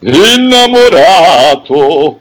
Innamorato 0.00 1.60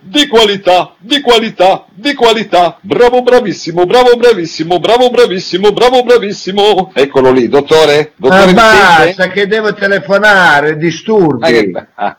di 0.02 0.28
qualità, 0.28 0.96
di 0.98 1.22
qualità, 1.22 1.86
di 1.94 2.16
qualità. 2.16 2.80
Bravo, 2.82 3.22
bravissimo, 3.22 3.86
bravo, 3.86 4.16
bravissimo, 4.16 4.80
bravo, 4.80 5.12
bravissimo, 5.12 5.72
bravo, 5.72 6.02
bravissimo. 6.02 6.92
Eccolo 6.96 7.32
lì, 7.32 7.48
dottore. 7.48 8.14
dottore 8.16 8.50
ah, 8.50 8.54
basta 8.54 9.28
che 9.30 9.46
devo 9.46 9.76
telefonare, 9.76 10.76
disturbi. 10.76 11.40
Ma, 11.40 11.48
che... 11.50 11.72
ah. 11.94 12.18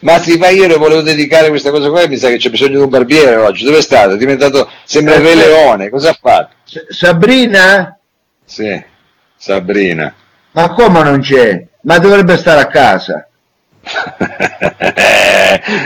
ma 0.00 0.18
sì, 0.20 0.38
ma 0.38 0.48
io 0.48 0.66
le 0.66 0.76
volevo 0.76 1.02
dedicare 1.02 1.50
questa 1.50 1.70
cosa 1.70 1.90
qua 1.90 2.00
e 2.00 2.08
mi 2.08 2.16
sa 2.16 2.28
che 2.28 2.38
c'è 2.38 2.48
bisogno 2.48 2.76
di 2.76 2.82
un 2.82 2.88
barbiere 2.88 3.36
oggi. 3.36 3.64
Dove 3.64 3.78
è 3.78 3.82
stato? 3.82 4.14
È 4.14 4.16
diventato, 4.16 4.70
sembra 4.84 5.16
il 5.16 5.20
Re 5.20 5.34
Leone. 5.34 5.90
Cosa 5.90 6.10
ha 6.10 6.18
fatto? 6.18 6.54
Sabrina? 6.88 7.98
Sì, 8.42 8.82
Sabrina. 9.36 10.14
Ma 10.52 10.70
come 10.70 11.02
non 11.02 11.20
c'è? 11.20 11.62
Ma 11.82 11.98
dovrebbe 11.98 12.38
stare 12.38 12.62
a 12.62 12.68
casa. 12.68 13.28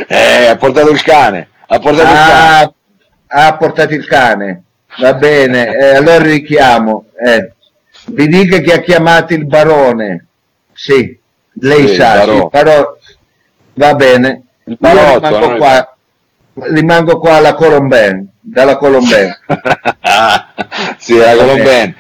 Eh, 0.07 0.47
ha 0.47 0.57
portato 0.57 0.91
il 0.91 1.03
cane. 1.03 1.49
Ha 1.67 1.79
portato 1.79 2.09
ah, 2.09 2.13
il 2.13 2.19
cane. 2.19 2.73
Ha 3.27 3.57
portato 3.57 3.95
il 3.95 4.07
cane. 4.07 4.63
Va 4.99 5.15
bene, 5.15 5.77
eh, 5.77 5.97
allora 5.97 6.23
richiamo. 6.23 7.07
Eh. 7.25 7.53
Vi 8.07 8.27
dica 8.27 8.59
che 8.59 8.73
ha 8.73 8.81
chiamato 8.81 9.35
il 9.35 9.47
barone. 9.47 10.27
Sì, 10.73 11.19
lei 11.61 11.89
sì, 11.89 11.95
sa, 11.95 12.23
il 12.23 12.31
sì, 12.31 12.49
però 12.51 12.97
va 13.75 13.95
bene. 13.95 14.43
Il 14.65 14.77
barotto, 14.79 15.29
rimango, 15.29 15.57
qua, 15.57 15.97
rimango 16.55 17.19
qua 17.19 17.37
alla 17.37 17.55
Colomben, 17.55 18.29
dalla 18.41 18.77
Colomben. 18.77 19.37
sì, 20.99 21.17
la 21.17 21.35
Colomben. 21.35 21.97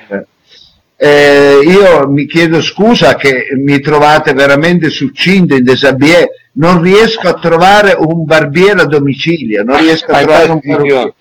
Eh, 1.00 1.60
io 1.64 2.08
mi 2.08 2.26
chiedo 2.26 2.60
scusa 2.60 3.14
che 3.14 3.46
mi 3.64 3.78
trovate 3.78 4.32
veramente 4.32 4.90
succinto 4.90 5.54
in 5.54 5.62
Desabier, 5.62 6.28
non 6.54 6.82
riesco 6.82 7.28
a 7.28 7.34
trovare 7.34 7.94
un 7.96 8.24
barbiere 8.24 8.80
a 8.80 8.86
domicilio, 8.86 9.62
non 9.62 9.78
riesco 9.78 10.10
a 10.10 10.18
trovare 10.18 10.50
un 10.50 10.60
barbiere. 10.60 11.14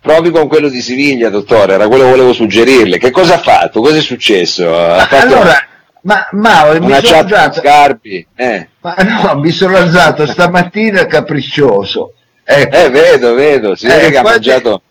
Provi 0.00 0.30
con 0.30 0.48
quello 0.48 0.68
di 0.68 0.80
Siviglia, 0.80 1.28
dottore, 1.28 1.74
era 1.74 1.86
quello 1.86 2.02
che 2.02 2.10
volevo 2.10 2.32
suggerirle. 2.32 2.98
Che 2.98 3.12
cosa 3.12 3.34
ha 3.34 3.38
fatto? 3.38 3.80
Cosa 3.80 3.98
è 3.98 4.00
successo? 4.00 4.76
Ha 4.76 5.06
fatto 5.06 5.24
allora, 5.24 5.66
ma, 6.00 6.26
ma 6.32 6.78
mi 6.80 6.92
sono 7.00 7.18
alzato, 7.18 7.60
scarpi. 7.60 8.26
Eh. 8.34 8.68
Ma 8.80 8.94
no, 8.96 9.38
mi 9.38 9.52
sono 9.52 9.76
alzato 9.76 10.26
stamattina 10.26 11.06
capriccioso. 11.06 12.14
Ecco. 12.42 12.76
Eh, 12.76 12.90
vedo, 12.90 13.34
vedo, 13.34 13.76
si 13.76 13.86
vede 13.86 14.08
eh, 14.08 14.10
che 14.10 14.18
ha 14.18 14.22
mangiato 14.22 14.82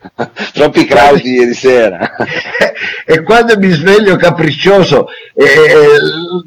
troppi 0.54 0.86
crowdi 0.86 1.34
ieri 1.34 1.54
sera. 1.54 2.12
e 3.04 3.22
quando 3.22 3.58
mi 3.58 3.70
sveglio 3.70 4.16
capriccioso, 4.16 5.08
eh, 5.34 5.98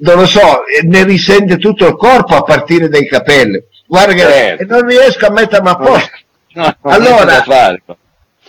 non 0.02 0.18
lo 0.18 0.26
so, 0.26 0.62
ne 0.84 1.04
risente 1.04 1.58
tutto 1.58 1.88
il 1.88 1.96
corpo 1.96 2.36
a 2.36 2.44
partire 2.44 2.90
dai 2.90 3.08
capelli. 3.08 3.62
Guarda 3.86 4.14
che 4.14 4.20
certo. 4.20 4.66
non 4.68 4.88
riesco 4.88 5.26
a 5.26 5.32
mettermi 5.32 5.70
a 5.70 5.76
posto. 5.76 6.12
No, 6.56 6.72
allora, 6.82 7.44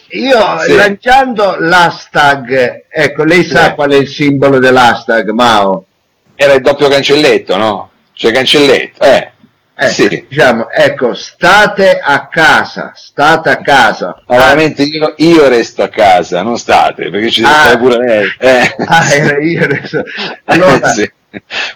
io 0.08 0.58
sì. 0.58 0.74
lanciando 0.74 1.56
l'hashtag, 1.58 2.84
ecco, 2.90 3.24
lei 3.24 3.44
sa 3.44 3.68
sì. 3.68 3.72
qual 3.72 3.92
è 3.92 3.96
il 3.96 4.08
simbolo 4.08 4.58
dell'hashtag, 4.58 5.30
Mao? 5.30 5.86
Era 6.34 6.52
il 6.52 6.60
doppio 6.60 6.88
cancelletto, 6.88 7.56
no? 7.56 7.90
Cioè 8.12 8.30
cancelletto, 8.30 9.02
eh. 9.04 9.32
Eh, 9.76 9.88
sì. 9.88 10.26
diciamo, 10.28 10.70
ecco, 10.70 11.14
state 11.14 11.98
a 12.00 12.28
casa, 12.28 12.92
state 12.94 13.50
a 13.50 13.56
casa. 13.56 14.22
Ma 14.28 14.36
veramente 14.36 14.84
io, 14.84 15.14
io, 15.16 15.48
resto 15.48 15.82
a 15.82 15.88
casa, 15.88 16.42
non 16.42 16.58
state, 16.58 17.10
perché 17.10 17.30
ci 17.30 17.40
deve 17.40 17.52
ah, 17.52 17.58
stare 17.58 17.78
pure 17.78 17.98
lei. 17.98 18.28
Eh. 18.38 18.74
Ah, 18.86 19.12
era 19.12 19.38
io 19.38 19.66
resto. 19.66 20.02
Allora, 20.44 20.86
sì. 20.94 21.10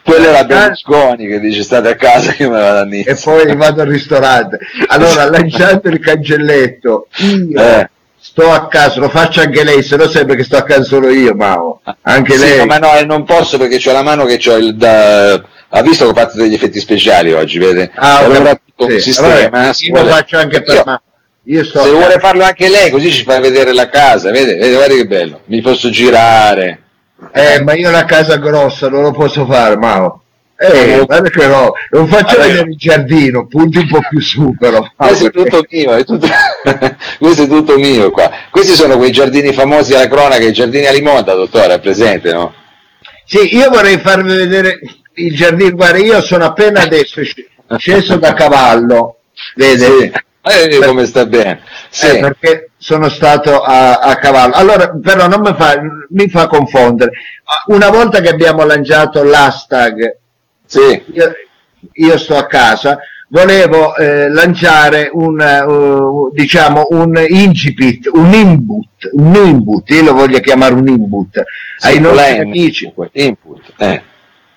Quello 0.05 0.29
era 0.29 0.45
Berlusconi 0.45 1.27
che 1.27 1.41
dice 1.41 1.65
state 1.65 1.89
a 1.89 1.97
casa 1.97 2.31
che 2.31 2.45
io 2.45 2.51
me 2.51 2.61
vado 2.61 2.79
a 2.79 2.85
Nizza. 2.85 3.11
E 3.11 3.17
poi 3.17 3.57
vado 3.57 3.83
al 3.83 3.89
ristorante. 3.89 4.59
Allora, 4.87 5.27
lanciate 5.31 5.89
il 5.89 5.99
cancelletto, 5.99 7.09
io 7.17 7.61
eh. 7.61 7.91
sto 8.17 8.53
a 8.53 8.69
casa, 8.69 9.01
lo 9.01 9.09
faccio 9.09 9.41
anche 9.41 9.65
lei, 9.65 9.83
se 9.83 9.97
no 9.97 10.07
sembra 10.07 10.37
che 10.37 10.45
sto 10.45 10.57
a 10.57 10.63
casa 10.63 10.85
solo 10.85 11.11
io, 11.11 11.35
Mao. 11.35 11.81
Anche 12.03 12.35
sì, 12.35 12.39
lei. 12.39 12.67
ma 12.67 12.79
no, 12.79 12.93
non 13.05 13.25
posso 13.25 13.59
perché 13.59 13.91
ho 13.91 13.93
la 13.93 14.03
mano 14.03 14.25
che 14.25 14.41
ho 14.49 14.57
il... 14.57 14.77
Da 14.77 15.57
ha 15.71 15.83
visto 15.83 16.05
che 16.05 16.11
ho 16.11 16.15
fatto 16.15 16.39
degli 16.39 16.55
effetti 16.55 16.81
speciali 16.81 17.33
oggi, 17.33 17.59
vede? 17.59 17.91
Ah, 17.95 18.19
allora, 18.19 18.55
tutto 18.55 18.89
sì. 18.89 18.95
un 18.95 19.01
sistema. 19.01 19.29
Allora, 19.29 19.71
io 19.79 20.03
lo 20.03 20.09
faccio 20.09 20.39
anche 20.39 20.63
per 20.63 20.83
me. 20.85 21.01
Io 21.45 21.65
sto 21.65 21.83
se 21.83 21.91
vuole 21.91 22.19
farlo 22.19 22.45
anche 22.45 22.69
lei, 22.69 22.91
così 22.91 23.11
ci 23.11 23.25
fa 23.25 23.41
vedere 23.41 23.73
la 23.73 23.89
casa, 23.89 24.31
vede? 24.31 24.57
vede 24.57 24.75
guarda 24.75 24.95
che 24.95 25.07
bello, 25.07 25.41
mi 25.47 25.63
posso 25.63 25.89
girare. 25.89 26.83
Eh, 27.33 27.63
ma 27.63 27.75
io 27.75 27.91
la 27.91 28.05
casa 28.05 28.37
grossa 28.37 28.91
non 28.91 29.03
lo 29.03 29.13
posso 29.13 29.47
fare, 29.47 29.77
Mao. 29.77 30.23
Eh, 30.61 31.03
guarda 31.07 31.31
che 31.31 31.47
no, 31.47 31.73
non 31.91 32.09
faccio 32.09 32.35
allora, 32.35 32.49
vedere 32.49 32.71
il 32.71 32.77
giardino, 32.77 33.47
punti 33.47 33.79
un 33.79 33.89
po' 33.89 34.01
più 34.11 34.21
su 34.21 34.57
però. 34.59 34.87
Questo 34.95 35.27
è 35.27 35.31
tutto 35.31 35.65
mio, 35.71 35.93
è 35.95 36.05
tutto... 36.05 36.27
questo 37.19 37.43
è 37.45 37.47
tutto 37.47 37.79
mio 37.79 38.11
qua. 38.11 38.31
Questi 38.51 38.75
sono 38.75 38.99
quei 38.99 39.13
giardini 39.13 39.53
famosi 39.53 39.95
alla 39.95 40.09
cronaca, 40.09 40.45
i 40.45 40.53
giardini 40.53 40.87
a 40.87 40.93
Limonta, 40.93 41.33
dottore, 41.35 41.75
è 41.75 41.81
presente, 41.81 42.33
no? 42.33 42.53
Sì, 43.25 43.57
io 43.57 43.71
vorrei 43.71 43.99
farvi 43.99 44.35
vedere 44.35 44.81
il 45.19 45.35
giardino, 45.35 45.77
guarda, 45.77 45.99
io 45.99 46.21
sono 46.21 46.45
appena 46.45 46.83
adesso 46.89 47.23
sceso 47.77 48.17
da 48.17 48.35
cavallo, 48.35 49.19
vede? 49.55 49.87
Sì. 49.87 50.13
Eh, 50.41 50.79
come 50.85 51.05
sta 51.05 51.27
bene? 51.27 51.61
Sì. 51.91 52.07
Eh, 52.07 52.21
perché 52.21 52.71
sono 52.79 53.09
stato 53.09 53.61
a, 53.61 53.99
a, 53.99 54.17
cavallo. 54.17 54.55
Allora, 54.55 54.91
però 54.91 55.27
non 55.27 55.41
mi 55.41 55.55
fa, 55.55 55.79
mi 56.11 56.29
fa 56.29 56.47
confondere. 56.47 57.11
Una 57.67 57.91
volta 57.91 58.21
che 58.21 58.29
abbiamo 58.29 58.65
lanciato 58.65 59.23
l'hashtag, 59.23 60.17
sì. 60.65 61.03
io, 61.13 61.33
io 61.93 62.19
sto 62.19 62.37
a 62.37 62.47
casa, 62.47 62.99
volevo 63.29 63.95
eh, 63.97 64.31
lanciare 64.31 65.11
un, 65.13 65.39
uh, 65.39 66.33
diciamo, 66.33 66.87
un 66.91 67.23
incipit, 67.29 68.09
un 68.13 68.33
input, 68.33 69.11
un 69.13 69.35
input, 69.35 69.91
io 69.91 70.05
lo 70.05 70.15
voglio 70.15 70.41
chiamare 70.41 70.73
un 70.73 70.89
input, 70.89 71.43
sì, 71.77 71.89
ai 71.89 72.01
nostri 72.01 72.39
amici. 72.39 72.93
Input, 73.13 73.73
eh 73.77 74.03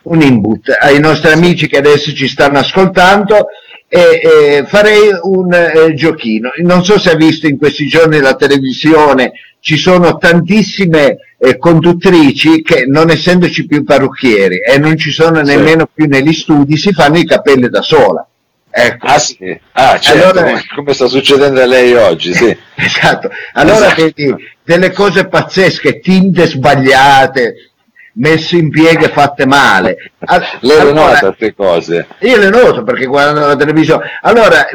un 0.03 0.21
input 0.21 0.75
ai 0.79 0.99
nostri 0.99 1.31
amici 1.31 1.67
che 1.67 1.77
adesso 1.77 2.13
ci 2.13 2.27
stanno 2.27 2.59
ascoltando 2.59 3.47
e, 3.87 4.21
e 4.23 4.65
farei 4.65 5.09
un 5.23 5.53
eh, 5.53 5.93
giochino. 5.93 6.51
Non 6.63 6.83
so 6.83 6.97
se 6.97 7.11
ha 7.11 7.15
visto 7.15 7.47
in 7.47 7.57
questi 7.57 7.87
giorni 7.87 8.19
la 8.19 8.35
televisione, 8.35 9.33
ci 9.59 9.77
sono 9.77 10.17
tantissime 10.17 11.17
eh, 11.37 11.57
conduttrici 11.57 12.61
che 12.61 12.85
non 12.87 13.09
essendoci 13.09 13.65
più 13.65 13.83
parrucchieri 13.83 14.59
e 14.59 14.77
non 14.77 14.97
ci 14.97 15.11
sono 15.11 15.43
sì. 15.45 15.55
nemmeno 15.55 15.87
più 15.93 16.05
negli 16.05 16.33
studi, 16.33 16.77
si 16.77 16.93
fanno 16.93 17.17
i 17.17 17.25
capelli 17.25 17.69
da 17.69 17.81
sola. 17.81 18.25
Ecco. 18.73 19.05
Ah 19.05 19.19
sì, 19.19 19.59
ah, 19.73 19.99
certo, 19.99 20.39
allora, 20.39 20.61
come 20.73 20.93
sta 20.93 21.07
succedendo 21.07 21.61
a 21.61 21.65
lei 21.65 21.93
oggi, 21.93 22.33
sì. 22.33 22.55
esatto, 22.75 23.29
allora 23.51 23.87
esatto. 23.87 24.01
vedi 24.01 24.33
delle 24.63 24.91
cose 24.93 25.27
pazzesche, 25.27 25.99
tinte 25.99 26.47
sbagliate, 26.47 27.70
messe 28.13 28.57
in 28.57 28.69
pieghe 28.69 29.09
fatte 29.09 29.45
male. 29.45 30.11
Lei 30.59 30.79
allora, 30.79 30.83
le 30.83 30.91
nota 30.91 31.19
queste 31.19 31.53
cose? 31.55 32.07
Io 32.19 32.37
le 32.37 32.49
noto 32.49 32.83
perché 32.83 33.05
guardando 33.05 33.47
la 33.47 33.55
televisione. 33.55 34.09
Allora, 34.21 34.65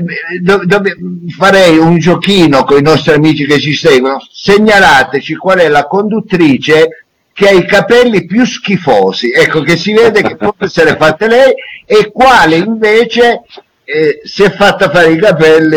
do, 0.41 0.63
do, 0.65 0.83
farei 1.37 1.77
un 1.77 1.99
giochino 1.99 2.65
con 2.65 2.79
i 2.79 2.83
nostri 2.83 3.15
amici 3.15 3.47
che 3.47 3.59
ci 3.59 3.75
seguono. 3.75 4.19
Segnalateci 4.31 5.37
qual 5.37 5.59
è 5.59 5.69
la 5.69 5.87
conduttrice 5.87 7.07
che 7.33 7.49
ha 7.49 7.53
i 7.53 7.67
capelli 7.67 8.25
più 8.25 8.47
schifosi, 8.47 9.31
ecco 9.31 9.61
che 9.61 9.77
si 9.77 9.93
vede 9.93 10.23
che 10.23 10.39
forse 10.41 10.69
se 10.69 10.85
le 10.85 10.97
fatte 10.97 11.29
lei, 11.29 11.53
e 11.85 12.11
quale 12.11 12.57
invece 12.57 13.43
eh, 13.85 14.23
si 14.25 14.43
è 14.43 14.51
fatta 14.51 14.89
fare 14.89 15.13
i 15.13 15.19
capelli, 15.19 15.77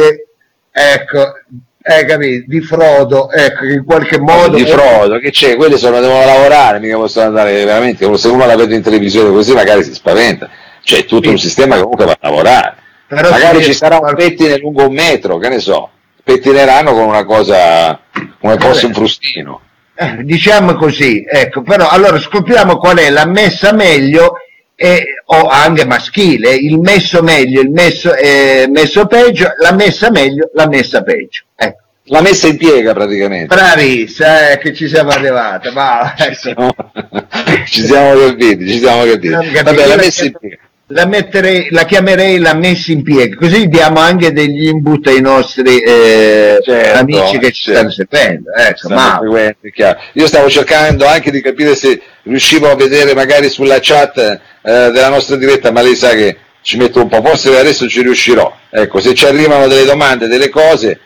ecco, 0.71 1.33
eh, 1.81 2.05
capito, 2.05 2.45
di 2.47 2.61
Frodo, 2.61 3.31
ecco, 3.31 3.65
in 3.65 3.85
qualche 3.85 4.19
modo... 4.19 4.55
Di 4.55 4.65
Frodo, 4.65 5.17
che 5.19 5.31
c'è? 5.31 5.55
Quelli 5.55 5.77
sono, 5.77 5.99
devono 5.99 6.25
lavorare, 6.25 6.79
mica 6.79 6.97
possono 6.97 7.27
andare 7.27 7.63
veramente, 7.63 8.17
se 8.17 8.27
uno 8.27 8.45
la 8.45 8.55
vede 8.55 8.75
in 8.75 8.81
televisione 8.81 9.31
così 9.31 9.53
magari 9.53 9.83
si 9.83 9.93
spaventa, 9.93 10.49
c'è 10.83 11.05
tutto 11.05 11.23
sì. 11.23 11.29
un 11.29 11.39
sistema 11.39 11.75
che 11.75 11.81
comunque 11.81 12.05
va 12.05 12.11
a 12.11 12.29
lavorare. 12.29 12.75
Però 13.07 13.29
magari 13.29 13.63
ci 13.63 13.73
sarà 13.73 13.97
un 13.97 14.13
pettine 14.15 14.57
lungo 14.57 14.87
un 14.87 14.93
metro, 14.93 15.37
che 15.37 15.49
ne 15.49 15.59
so, 15.59 15.89
pettineranno 16.23 16.93
con 16.93 17.05
una 17.05 17.25
cosa 17.25 17.99
come 18.39 18.57
fosse 18.57 18.85
un 18.85 18.93
frustino. 18.93 19.61
Eh, 19.95 20.23
diciamo 20.23 20.75
così, 20.75 21.25
ecco, 21.27 21.61
però 21.61 21.89
allora 21.89 22.19
scopriamo 22.19 22.77
qual 22.77 22.97
è 22.97 23.09
la 23.09 23.25
messa 23.25 23.73
meglio 23.73 24.33
e, 24.81 25.03
o 25.25 25.47
anche 25.47 25.85
maschile, 25.85 26.55
il 26.55 26.79
messo 26.79 27.21
meglio, 27.21 27.59
il 27.59 27.69
messo, 27.69 28.15
eh, 28.15 28.65
messo 28.69 29.07
peggio, 29.07 29.51
la 29.59 29.73
messa 29.73 30.09
meglio, 30.09 30.49
la 30.53 30.69
messa 30.69 31.03
peggio. 31.03 31.43
Ecco. 31.53 31.81
La 32.11 32.21
messa 32.21 32.47
in 32.47 32.55
piega 32.55 32.93
praticamente. 32.93 33.53
Bravissima, 33.53 34.51
eh, 34.51 34.57
che 34.57 34.73
ci 34.73 34.87
siamo 34.87 35.09
arrivati. 35.09 35.69
Ma, 35.71 36.13
ci 36.17 37.83
siamo 37.83 38.15
capiti, 38.25 38.67
ci 38.69 38.79
siamo 38.79 39.03
capiti. 39.03 39.27
Vabbè, 39.27 39.85
la 39.85 39.95
messa 39.97 40.23
in 40.23 40.31
piega 40.39 40.68
la, 40.91 41.05
metterei, 41.05 41.67
la 41.69 41.85
chiamerei 41.85 42.39
la 42.39 42.53
messa 42.53 42.91
in 42.91 43.03
piega, 43.03 43.35
così 43.35 43.67
diamo 43.67 43.99
anche 43.99 44.31
degli 44.31 44.67
input 44.67 45.07
ai 45.07 45.21
nostri 45.21 45.79
eh, 45.81 46.59
certo, 46.63 46.99
amici 46.99 47.37
che 47.37 47.51
ci 47.51 47.71
certo. 47.71 47.89
stanno 47.89 47.91
seguendo. 47.91 48.51
Ecco, 48.53 48.89
ma... 48.89 49.19
Io 50.13 50.27
stavo 50.27 50.49
cercando 50.49 51.05
anche 51.05 51.31
di 51.31 51.41
capire 51.41 51.75
se 51.75 52.01
riuscivo 52.23 52.71
a 52.71 52.75
vedere 52.75 53.13
magari 53.13 53.49
sulla 53.49 53.77
chat 53.79 54.17
eh, 54.17 54.39
della 54.61 55.09
nostra 55.09 55.35
diretta, 55.35 55.71
ma 55.71 55.81
lei 55.81 55.95
sa 55.95 56.09
che 56.13 56.37
ci 56.61 56.77
metto 56.77 57.01
un 57.01 57.07
po', 57.07 57.21
forse 57.21 57.55
adesso 57.57 57.87
ci 57.87 58.01
riuscirò. 58.01 58.51
Ecco, 58.69 58.99
se 58.99 59.13
ci 59.13 59.25
arrivano 59.25 59.67
delle 59.67 59.85
domande, 59.85 60.27
delle 60.27 60.49
cose, 60.49 60.99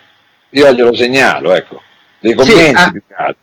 io 0.52 0.72
glielo 0.72 0.94
segnalo, 0.96 1.54
ecco, 1.54 1.82
dei 2.20 2.34
commenti. 2.34 3.02
Sì, 3.08 3.14
ah, 3.16 3.36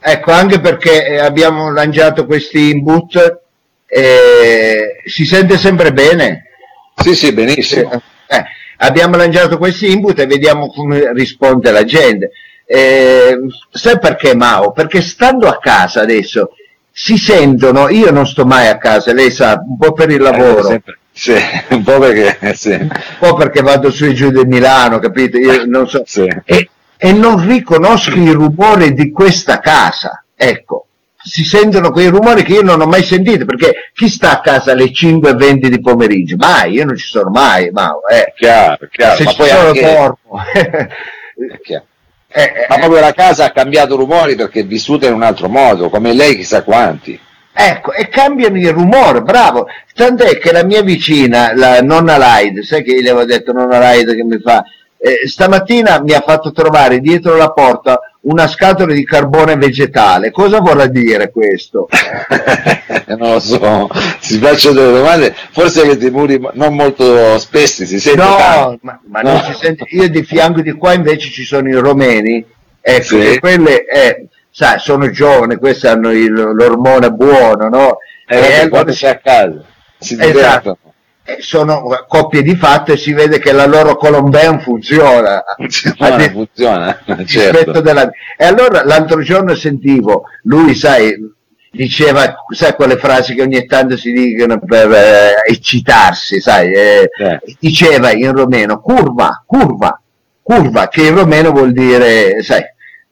ecco, 0.00 0.32
anche 0.32 0.58
perché 0.58 1.06
eh, 1.06 1.18
abbiamo 1.18 1.70
lanciato 1.70 2.24
questi 2.24 2.70
input, 2.70 3.41
eh, 3.94 5.02
si 5.04 5.26
sente 5.26 5.58
sempre 5.58 5.92
bene. 5.92 6.44
Sì, 6.96 7.14
sì, 7.14 7.32
benissimo. 7.32 7.92
Eh, 7.92 8.36
eh, 8.36 8.44
abbiamo 8.78 9.16
lanciato 9.16 9.58
questi 9.58 9.92
input 9.92 10.18
e 10.18 10.26
vediamo 10.26 10.68
come 10.68 11.12
risponde 11.12 11.70
la 11.70 11.84
gente. 11.84 12.30
Eh, 12.64 13.36
sai 13.70 13.98
perché 13.98 14.34
Mao? 14.34 14.72
Perché 14.72 15.02
stando 15.02 15.46
a 15.46 15.58
casa 15.58 16.00
adesso 16.00 16.52
si 16.90 17.18
sentono, 17.18 17.90
io 17.90 18.10
non 18.10 18.26
sto 18.26 18.46
mai 18.46 18.68
a 18.68 18.78
casa, 18.78 19.12
lei 19.12 19.30
sa, 19.30 19.62
un 19.62 19.76
po' 19.76 19.92
per 19.92 20.10
il 20.10 20.22
lavoro. 20.22 20.70
Eh, 20.70 20.82
sì, 21.10 21.34
un 21.68 21.82
po' 21.82 21.98
perché, 21.98 22.54
sì. 22.54 22.72
un 22.72 22.90
po' 23.18 23.34
perché 23.34 23.60
vado 23.60 23.90
su 23.90 24.06
e 24.06 24.14
giù 24.14 24.30
di 24.30 24.44
Milano, 24.46 25.00
capite? 25.00 25.36
Io 25.36 25.66
non 25.66 25.86
so. 25.86 26.02
Sì. 26.06 26.26
E, 26.44 26.70
e 26.96 27.12
non 27.12 27.46
riconosco 27.46 28.16
i 28.16 28.30
rumori 28.30 28.94
di 28.94 29.10
questa 29.10 29.58
casa. 29.58 30.24
Ecco, 30.34 30.86
si 31.22 31.44
sentono 31.44 31.90
quei 31.90 32.08
rumori 32.08 32.42
che 32.42 32.54
io 32.54 32.62
non 32.62 32.80
ho 32.80 32.86
mai 32.86 33.02
sentito, 33.02 33.44
perché 33.44 33.90
chi 33.94 34.08
sta 34.08 34.32
a 34.32 34.40
casa 34.40 34.72
alle 34.72 34.86
5.20 34.86 35.66
di 35.66 35.80
pomeriggio? 35.80 36.36
Mai, 36.36 36.72
io 36.72 36.84
non 36.84 36.96
ci 36.96 37.06
sono 37.06 37.30
mai, 37.30 37.70
ma 37.70 37.92
eh. 38.10 38.32
chiaro, 38.36 38.88
chiaro. 38.90 39.16
Se 39.16 39.24
ma 39.24 39.30
ci 39.30 39.36
poi 39.36 39.48
sono 39.48 39.68
anche... 39.68 39.80
dormo. 39.80 40.42
chiaro. 41.62 41.84
Eh, 42.34 42.42
eh, 42.42 42.66
ma 42.66 42.78
proprio 42.78 43.00
la 43.00 43.12
casa 43.12 43.44
ha 43.44 43.50
cambiato 43.50 43.94
rumori 43.94 44.34
perché 44.36 44.60
è 44.60 44.64
vissuta 44.64 45.06
in 45.06 45.12
un 45.12 45.22
altro 45.22 45.48
modo, 45.48 45.90
come 45.90 46.14
lei 46.14 46.34
chissà 46.36 46.62
quanti. 46.62 47.18
Ecco, 47.54 47.92
e 47.92 48.08
cambiano 48.08 48.56
il 48.56 48.72
rumore, 48.72 49.20
bravo. 49.20 49.66
Tant'è 49.94 50.38
che 50.38 50.52
la 50.52 50.64
mia 50.64 50.82
vicina, 50.82 51.52
la 51.54 51.82
nonna 51.82 52.16
Laide, 52.16 52.62
sai 52.62 52.82
che 52.82 52.92
io 52.92 53.02
le 53.02 53.10
avevo 53.10 53.26
detto 53.26 53.52
nonna 53.52 53.78
Laide 53.78 54.14
che 54.14 54.24
mi 54.24 54.40
fa, 54.40 54.64
eh, 54.96 55.28
stamattina 55.28 56.00
mi 56.00 56.12
ha 56.12 56.20
fatto 56.20 56.52
trovare 56.52 57.00
dietro 57.00 57.36
la 57.36 57.50
porta 57.50 58.00
una 58.22 58.46
scatola 58.46 58.92
di 58.92 59.04
carbone 59.04 59.56
vegetale. 59.56 60.30
Cosa 60.30 60.60
vorrà 60.60 60.86
dire 60.86 61.30
questo? 61.30 61.88
non 63.16 63.32
lo 63.32 63.40
so, 63.40 63.88
si 64.20 64.38
faccio 64.38 64.72
delle 64.72 64.92
domande, 64.92 65.34
forse 65.50 65.82
avete 65.82 66.10
muri 66.10 66.40
non 66.54 66.74
molto 66.74 67.38
spessi, 67.38 67.86
si 67.86 67.98
sente 67.98 68.22
No, 68.22 68.78
ma, 68.82 69.00
ma 69.06 69.20
no. 69.20 69.32
non 69.32 69.42
si 69.44 69.54
sente. 69.54 69.86
Io 69.90 70.08
di 70.08 70.22
fianco 70.22 70.60
di 70.60 70.72
qua 70.72 70.92
invece 70.92 71.30
ci 71.30 71.44
sono 71.44 71.68
i 71.68 71.74
romeni, 71.74 72.44
ecco, 72.80 73.20
sì. 73.20 73.38
quelle, 73.40 73.86
eh, 73.86 74.26
sai, 74.50 74.78
sono 74.78 75.10
giovani, 75.10 75.56
questi 75.56 75.86
hanno 75.86 76.12
il, 76.12 76.32
l'ormone 76.32 77.10
buono, 77.10 77.68
no? 77.68 77.98
Eh, 78.26 78.62
e 78.62 78.68
quando 78.68 78.92
sei 78.92 79.10
a 79.10 79.18
casa, 79.18 79.64
si 79.98 80.16
esatto. 80.18 80.78
Sono 81.38 81.82
coppie 82.08 82.42
di 82.42 82.56
fatto 82.56 82.92
e 82.92 82.96
si 82.96 83.12
vede 83.12 83.38
che 83.38 83.52
la 83.52 83.66
loro 83.66 83.96
Colombin 83.96 84.60
funziona. 84.60 85.42
Funziona, 85.56 86.30
funziona 86.30 87.00
certo. 87.24 87.80
della... 87.80 88.10
E 88.36 88.44
allora 88.44 88.84
l'altro 88.84 89.22
giorno 89.22 89.54
sentivo, 89.54 90.24
lui 90.44 90.74
sai, 90.74 91.14
diceva, 91.70 92.34
sai 92.48 92.74
quelle 92.74 92.96
frasi 92.96 93.34
che 93.34 93.42
ogni 93.42 93.64
tanto 93.66 93.96
si 93.96 94.12
dicono 94.12 94.58
per 94.58 94.90
eh, 94.90 95.34
eccitarsi, 95.46 96.40
sai, 96.40 96.72
eh, 96.72 97.10
eh. 97.16 97.40
diceva 97.58 98.12
in 98.12 98.32
romeno 98.32 98.80
curva, 98.80 99.42
curva, 99.46 100.00
curva, 100.42 100.88
che 100.88 101.06
in 101.06 101.14
romeno 101.14 101.50
vuol 101.52 101.72
dire, 101.72 102.42
sai, 102.42 102.62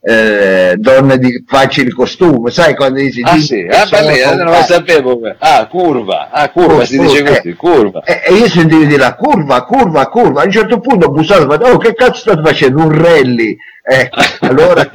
eh, 0.02 0.74
donne 0.76 1.18
di 1.18 1.44
facile 1.46 1.90
costume, 1.90 2.50
sai 2.50 2.74
quando 2.74 3.00
dici 3.00 3.20
ah 3.22 3.36
sì, 3.38 3.66
ah, 3.68 3.86
beh, 3.86 4.34
non 4.34 4.46
lo 4.46 4.62
sapevo 4.62 5.20
ah 5.38 5.66
curva, 5.66 6.30
ah 6.30 6.48
curva, 6.50 6.66
curva 6.66 6.84
si 6.84 6.96
curva, 6.96 7.10
dice 7.12 7.22
così, 7.22 7.54
curva. 7.54 8.02
e, 8.04 8.22
e 8.26 8.34
io 8.34 8.48
sentivo 8.48 8.84
dire 8.84 8.96
la 8.96 9.14
curva, 9.14 9.64
curva, 9.64 10.08
curva. 10.08 10.42
A 10.42 10.44
un 10.44 10.50
certo 10.50 10.80
punto 10.80 11.06
ho 11.06 11.10
bussato 11.10 11.46
detto 11.46 11.66
oh 11.66 11.76
che 11.76 11.94
cazzo 11.94 12.20
state 12.20 12.42
facendo, 12.42 12.82
un 12.82 12.92
rally. 12.92 13.56
Ecco, 13.82 14.20
allora 14.46 14.90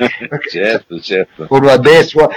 certo, 0.50 1.00
certo. 1.00 1.46
curva 1.48 1.74
a 1.74 1.78
destra 1.78 2.28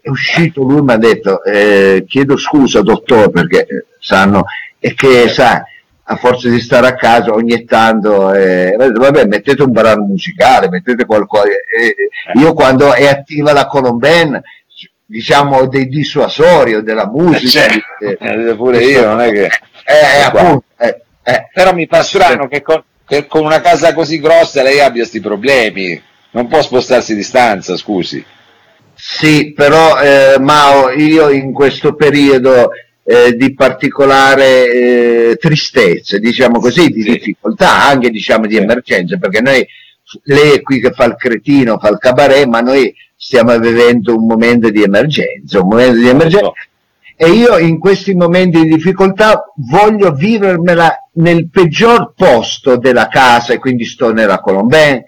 è 0.00 0.08
uscito 0.08 0.62
lui 0.62 0.82
mi 0.82 0.92
ha 0.92 0.96
detto 0.96 1.42
eh, 1.42 2.04
chiedo 2.06 2.36
scusa 2.36 2.80
dottore 2.80 3.28
perché 3.28 3.66
eh, 3.66 3.84
sanno 3.98 4.44
e 4.78 4.94
che 4.94 5.28
sa 5.28 5.64
a 6.08 6.16
forza 6.16 6.48
di 6.48 6.60
stare 6.60 6.86
a 6.86 6.94
casa 6.94 7.32
ogni 7.32 7.64
tanto, 7.64 8.32
eh, 8.32 8.76
vabbè, 8.76 9.24
mettete 9.24 9.62
un 9.62 9.72
brano 9.72 10.04
musicale, 10.04 10.68
mettete 10.68 11.04
qualcosa. 11.04 11.48
Eh, 11.48 11.94
io 12.38 12.52
quando 12.52 12.92
è 12.92 13.08
attiva 13.08 13.52
la 13.52 13.66
Colomben, 13.66 14.40
diciamo 15.04 15.66
dei 15.66 15.88
dissuasori 15.88 16.74
o 16.74 16.82
della 16.82 17.08
musica. 17.08 17.66
Eh, 17.66 17.82
certo. 18.18 18.24
eh, 18.24 18.54
pure 18.54 18.84
io, 18.84 19.04
non 19.04 19.20
è 19.20 19.32
che... 19.32 19.50
Eh, 19.84 20.22
appunto, 20.24 20.64
Però 21.52 21.74
mi 21.74 21.86
fa 21.86 22.02
strano 22.02 22.46
che 22.46 22.62
con, 22.62 22.82
che 23.04 23.26
con, 23.26 23.44
una 23.44 23.60
casa 23.60 23.92
così 23.92 24.20
grossa 24.20 24.62
lei 24.62 24.80
abbia 24.80 25.00
questi 25.00 25.20
problemi. 25.20 26.00
Non 26.30 26.46
può 26.46 26.62
spostarsi 26.62 27.16
di 27.16 27.22
stanza, 27.24 27.76
scusi. 27.76 28.24
Sì, 28.94 29.52
però 29.52 30.00
eh, 30.00 30.38
Mao, 30.38 30.90
io 30.90 31.30
in 31.30 31.52
questo 31.52 31.94
periodo 31.94 32.70
eh, 33.08 33.36
di 33.36 33.54
particolare 33.54 35.30
eh, 35.30 35.36
tristezza, 35.36 36.18
diciamo 36.18 36.58
così, 36.58 36.88
di 36.88 37.02
sì. 37.02 37.12
difficoltà, 37.12 37.84
anche 37.84 38.10
diciamo 38.10 38.46
di 38.46 38.56
emergenza, 38.56 39.16
perché 39.16 39.40
noi, 39.40 39.64
lei 40.24 40.54
è 40.54 40.62
qui 40.62 40.80
che 40.80 40.90
fa 40.90 41.04
il 41.04 41.14
cretino, 41.16 41.78
fa 41.78 41.88
il 41.88 41.98
cabaret, 41.98 42.46
ma 42.46 42.60
noi 42.60 42.92
stiamo 43.14 43.56
vivendo 43.58 44.16
un 44.16 44.26
momento 44.26 44.70
di 44.70 44.82
emergenza, 44.82 45.60
un 45.60 45.68
momento 45.68 45.98
di 45.98 46.08
emergenza. 46.08 46.52
E 47.18 47.30
io 47.30 47.56
in 47.58 47.78
questi 47.78 48.14
momenti 48.14 48.60
di 48.60 48.74
difficoltà 48.74 49.52
voglio 49.70 50.12
vivermela 50.12 51.08
nel 51.14 51.48
peggior 51.48 52.12
posto 52.14 52.76
della 52.76 53.06
casa, 53.06 53.54
e 53.54 53.58
quindi 53.58 53.84
sto 53.84 54.12
nella 54.12 54.40
Colombin, 54.40 55.02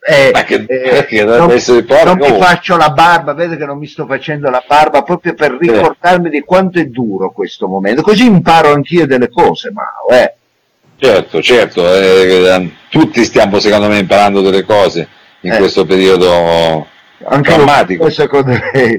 eh, 0.00 0.32
che, 0.44 0.64
eh, 0.66 1.24
non, 1.24 1.46
non 1.46 2.18
mi 2.18 2.38
faccio 2.40 2.76
la 2.76 2.90
barba, 2.90 3.34
vede 3.34 3.56
che 3.56 3.64
non 3.64 3.78
mi 3.78 3.86
sto 3.86 4.06
facendo 4.06 4.50
la 4.50 4.62
barba 4.66 5.02
proprio 5.02 5.34
per 5.34 5.56
ricordarmi 5.58 6.30
di 6.30 6.40
quanto 6.40 6.78
è 6.78 6.86
duro 6.86 7.32
questo 7.32 7.68
momento, 7.68 8.02
così 8.02 8.26
imparo 8.26 8.72
anch'io 8.72 9.06
delle 9.06 9.28
cose, 9.28 9.70
ma 9.72 9.84
eh. 10.10 10.34
Certo, 10.96 11.42
certo, 11.42 11.92
eh, 11.92 12.44
eh, 12.44 12.70
tutti 12.88 13.24
stiamo 13.24 13.58
secondo 13.58 13.88
me 13.88 13.98
imparando 13.98 14.40
delle 14.40 14.64
cose 14.64 15.08
in 15.40 15.52
eh. 15.52 15.56
questo 15.58 15.84
periodo 15.84 16.86
anche 17.26 17.54
drammatico. 17.54 18.08
secondo 18.10 18.56
lei 18.72 18.98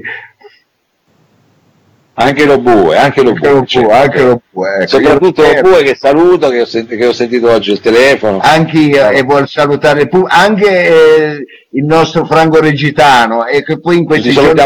anche 2.18 2.46
lo 2.46 2.58
bue, 2.58 2.96
anche 2.96 3.22
lo 3.22 3.32
bue, 3.32 3.48
anche 3.48 3.78
lo 3.78 3.84
bue, 3.84 3.92
anche 3.92 4.22
lo 4.22 4.40
bue 4.50 4.76
ecco. 4.76 4.86
soprattutto 4.86 5.42
lo 5.42 5.60
bue 5.60 5.82
che 5.82 5.96
saluto, 5.96 6.48
che 6.48 6.62
ho, 6.62 6.64
sentito, 6.64 6.96
che 6.96 7.06
ho, 7.06 7.12
sentito 7.12 7.50
oggi 7.50 7.72
il 7.72 7.80
telefono. 7.80 8.38
Anche 8.40 8.78
io, 8.78 9.10
e 9.10 9.22
vuol 9.22 9.46
salutare 9.46 10.08
anche 10.28 10.66
eh, 10.66 11.44
il 11.70 11.84
nostro 11.84 12.24
Franco 12.24 12.58
Regitano, 12.58 13.46
e 13.46 13.62
che 13.62 13.78
poi 13.80 13.98
in 13.98 14.06
questi 14.06 14.30
giorni. 14.30 14.60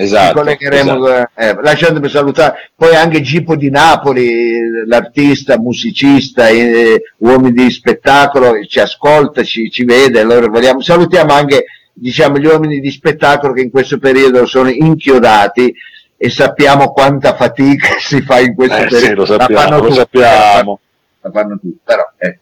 Esatto, 0.00 0.28
ci 0.28 0.34
collegheremo 0.34 1.06
esatto. 1.06 1.30
Eh, 1.34 1.56
lasciatemi 1.60 2.08
salutare, 2.08 2.70
poi 2.76 2.94
anche 2.94 3.22
Gipo 3.22 3.56
di 3.56 3.70
Napoli, 3.70 4.86
l'artista, 4.86 5.58
musicista, 5.58 6.48
eh, 6.48 7.02
uomini 7.16 7.52
di 7.52 7.70
spettacolo, 7.70 8.62
ci 8.66 8.78
ascolta, 8.78 9.42
ci, 9.42 9.70
ci 9.70 9.84
vede, 9.84 10.20
allora 10.20 10.46
vogliamo, 10.48 10.82
salutiamo 10.82 11.32
anche 11.32 11.64
diciamo, 11.98 12.38
gli 12.38 12.46
uomini 12.46 12.80
di 12.80 12.90
spettacolo 12.90 13.52
che 13.52 13.62
in 13.62 13.70
questo 13.70 13.98
periodo 13.98 14.46
sono 14.46 14.68
inchiodati 14.68 15.74
e 16.16 16.30
sappiamo 16.30 16.92
quanta 16.92 17.34
fatica 17.34 17.96
si 18.00 18.20
fa 18.22 18.40
in 18.40 18.54
questo 18.54 18.76
eh, 18.76 18.86
periodo. 18.86 19.24
Sì, 19.24 19.32
lo 19.32 19.38
sappiamo, 19.38 19.76
lo 19.76 19.82
tutti, 19.82 19.94
sappiamo. 19.94 20.80
La 21.20 21.30
fanno 21.30 21.58
tutti, 21.58 21.78
però, 21.82 22.04
eh. 22.18 22.38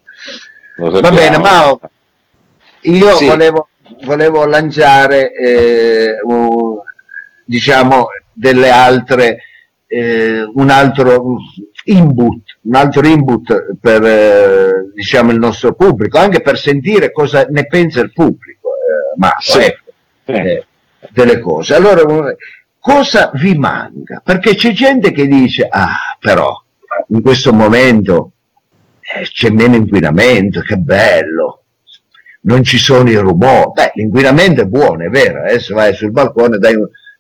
Va 0.79 1.11
bene, 1.11 1.39
Mao, 1.39 1.81
io 2.83 3.17
sì. 3.17 3.27
volevo, 3.27 3.69
volevo, 4.05 4.45
lanciare 4.45 5.33
eh, 5.33 6.17
un, 6.23 6.77
diciamo 7.45 8.09
delle 8.33 8.71
altre 8.71 9.39
eh, 9.87 10.43
un 10.43 10.69
altro 10.69 11.39
input 11.85 12.59
un 12.63 12.75
altro 12.75 13.07
input 13.07 13.77
per 13.81 14.05
eh, 14.05 14.91
diciamo 14.93 15.31
il 15.31 15.39
nostro 15.39 15.75
pubblico 15.75 16.19
anche 16.19 16.43
per 16.43 16.59
sentire 16.59 17.13
cosa 17.13 17.47
ne 17.49 17.67
pensa 17.67 18.01
il 18.01 18.13
pubblico 18.13 18.56
ma 19.17 19.35
sì. 19.39 19.59
ecco, 19.59 19.93
eh, 20.25 20.65
delle 21.11 21.39
cose. 21.39 21.75
Allora, 21.75 22.03
cosa 22.79 23.31
vi 23.35 23.55
manca? 23.55 24.21
Perché 24.25 24.55
c'è 24.55 24.73
gente 24.73 25.13
che 25.13 25.27
dice, 25.27 25.67
ah, 25.69 26.17
però, 26.19 26.63
in 27.09 27.23
questo 27.23 27.53
momento 27.53 28.33
eh, 29.01 29.23
c'è 29.23 29.51
meno 29.51 29.77
inquinamento, 29.77 30.61
che 30.61 30.77
bello, 30.77 31.65
non 32.43 32.63
ci 32.63 32.79
sono 32.79 33.11
i 33.11 33.17
rumori. 33.17 33.73
Beh, 33.75 33.93
l'inquinamento 33.95 34.63
è 34.63 34.67
buono, 34.67 35.05
è 35.05 35.09
vero, 35.09 35.41
adesso 35.41 35.75
vai 35.75 35.95
sul 35.95 36.11
balcone, 36.11 36.59
dai 36.59 36.75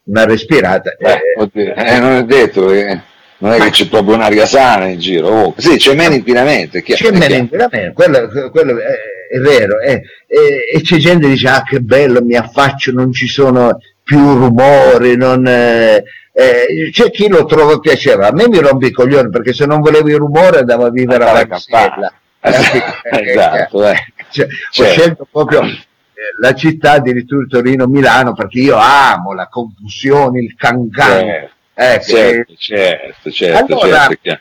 una 0.05 0.25
respirata. 0.25 0.97
Eh, 0.99 1.51
eh, 1.53 1.99
non 1.99 2.13
è 2.13 2.25
detto 2.25 2.67
che 2.67 3.01
non 3.39 3.53
è 3.53 3.59
che 3.59 3.71
c'è 3.71 3.89
proprio 3.89 4.15
un'aria 4.15 4.47
sana 4.47 4.87
in 4.87 4.99
giro. 4.99 5.29
Oh, 5.29 5.55
sì, 5.57 5.77
c'è 5.77 5.95
meno 5.95 6.15
inquinamento. 6.15 6.81
C'è 6.81 7.11
meno 7.11 7.35
inquinamento, 7.35 7.93
quello, 7.93 8.51
quello 8.51 8.79
è, 8.79 8.95
è, 9.31 9.39
vero. 9.39 9.81
È, 9.81 10.01
e 10.27 10.81
c'è 10.83 10.97
gente 10.97 11.27
che 11.27 11.33
dice, 11.33 11.49
ah 11.49 11.63
che 11.63 11.81
bello, 11.81 12.23
mi 12.23 12.35
affaccio, 12.35 12.93
non 12.93 13.13
ci 13.13 13.27
sono 13.27 13.79
più 14.03 14.19
rumori, 14.19 15.17
non, 15.17 15.47
eh, 15.47 16.05
Eh, 16.39 16.91
c'è 16.93 17.11
chi 17.11 17.29
lo 17.29 17.47
trova 17.47 17.79
piacevole, 17.79 18.27
a 18.27 18.33
me 18.33 18.47
mi 18.47 18.59
rompi 18.59 18.89
i 18.89 18.91
coglioni 18.91 19.31
perché 19.31 19.55
se 19.55 19.65
non 19.65 19.81
volevo 19.81 20.09
il 20.11 20.17
rumore 20.17 20.59
andavo 20.59 20.85
a 20.85 20.91
vivere 20.91 21.25
a 21.25 21.47
Varsella. 21.47 22.13
esatto, 23.11 23.89
eh. 23.89 23.97
cioè, 24.31 24.47
certo. 24.71 24.83
Ho 24.83 24.85
scelto 24.85 25.29
proprio 25.31 25.63
eh, 25.63 25.81
la 26.39 26.55
città 26.55 26.93
addirittura 26.93 27.47
Torino-Milano 27.49 28.35
perché 28.35 28.61
io 28.61 28.77
amo 28.77 29.33
la 29.33 29.49
confusione, 29.49 30.41
il 30.41 30.55
cancan. 30.57 31.21
Certo, 31.21 31.55
eh, 31.75 32.01
certo, 32.05 32.55
certo, 32.59 33.31
certo, 33.31 33.79
allora, 33.79 34.09
certo, 34.21 34.41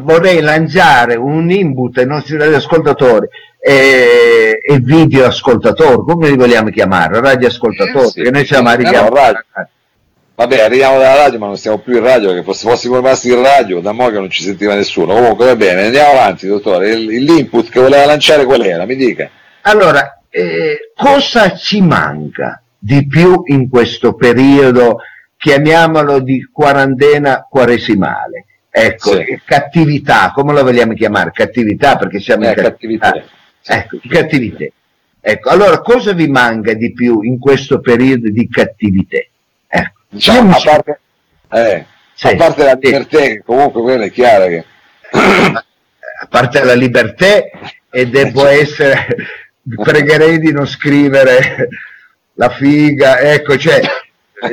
vorrei 0.00 0.40
lanciare 0.42 1.14
un 1.14 1.50
input 1.50 1.96
ai 1.96 2.06
nostri 2.06 2.36
radioascoltatori 2.36 3.28
e, 3.68 4.60
e 4.64 4.78
video 4.78 5.26
ascoltatori, 5.26 6.04
come 6.06 6.30
li 6.30 6.36
vogliamo 6.36 6.70
chiamare? 6.70 7.18
Radioascoltatori, 7.18 8.06
eh 8.06 8.10
sì, 8.10 8.22
che 8.22 8.30
noi 8.30 8.46
siamo 8.46 8.70
sì, 8.70 8.82
no, 8.82 9.08
radio. 9.08 9.40
Vabbè, 10.36 10.60
arriviamo 10.60 10.98
dalla 10.98 11.16
radio, 11.16 11.38
ma 11.40 11.46
non 11.46 11.56
stiamo 11.56 11.78
più 11.78 11.96
in 11.96 12.04
radio, 12.04 12.32
perché 12.32 12.52
se 12.52 12.68
fossimo 12.68 12.94
rimasti 12.94 13.32
in 13.32 13.42
radio, 13.42 13.80
da 13.80 13.90
mo' 13.90 14.08
che 14.10 14.18
non 14.18 14.30
ci 14.30 14.44
sentiva 14.44 14.76
nessuno. 14.76 15.14
Comunque 15.14 15.46
va 15.46 15.56
bene, 15.56 15.86
andiamo 15.86 16.12
avanti, 16.12 16.46
dottore. 16.46 16.90
Il, 16.90 17.24
l'input 17.24 17.68
che 17.68 17.80
voleva 17.80 18.06
lanciare 18.06 18.44
qual 18.44 18.62
era? 18.62 18.84
Mi 18.84 18.94
dica. 18.94 19.28
Allora, 19.62 20.20
eh, 20.30 20.92
cosa 20.94 21.56
ci 21.56 21.80
manca 21.80 22.62
di 22.78 23.04
più 23.08 23.42
in 23.46 23.68
questo 23.68 24.14
periodo, 24.14 24.98
chiamiamolo 25.36 26.20
di 26.20 26.48
quarantena 26.52 27.44
quaresimale? 27.50 28.44
Ecco, 28.70 29.16
sì. 29.16 29.40
cattività, 29.44 30.30
come 30.32 30.52
la 30.52 30.62
vogliamo 30.62 30.92
chiamare? 30.92 31.32
Cattività 31.32 31.96
perché 31.96 32.20
siamo 32.20 32.44
eh, 32.44 32.50
in 32.50 32.54
cattività. 32.54 33.10
cattività. 33.10 33.34
Ecco, 33.66 33.98
cattività. 34.08 34.64
Ecco, 35.20 35.48
allora 35.48 35.80
cosa 35.80 36.12
vi 36.12 36.28
manca 36.28 36.72
di 36.74 36.92
più 36.92 37.22
in 37.22 37.38
questo 37.38 37.80
periodo 37.80 38.30
di 38.30 38.48
cattività? 38.48 39.18
Ecco. 39.66 40.00
Diciamo, 40.08 40.54
a, 40.54 40.60
parte, 40.64 41.00
eh, 41.50 41.84
sì, 42.14 42.26
a 42.28 42.36
parte 42.36 42.64
la 42.64 42.78
libertà, 42.80 43.18
sì. 43.18 43.42
comunque 43.44 43.82
quella 43.82 44.04
è 44.04 44.10
chiara 44.10 44.46
che... 44.46 44.64
A 46.18 46.28
parte 46.28 46.64
la 46.64 46.72
libertà 46.72 47.44
e 47.90 48.08
devo 48.08 48.40
cioè. 48.40 48.58
essere, 48.58 49.06
pregherei 49.82 50.38
di 50.38 50.50
non 50.50 50.66
scrivere 50.66 51.68
la 52.34 52.48
figa, 52.48 53.18
ecco, 53.20 53.58
cioè... 53.58 53.82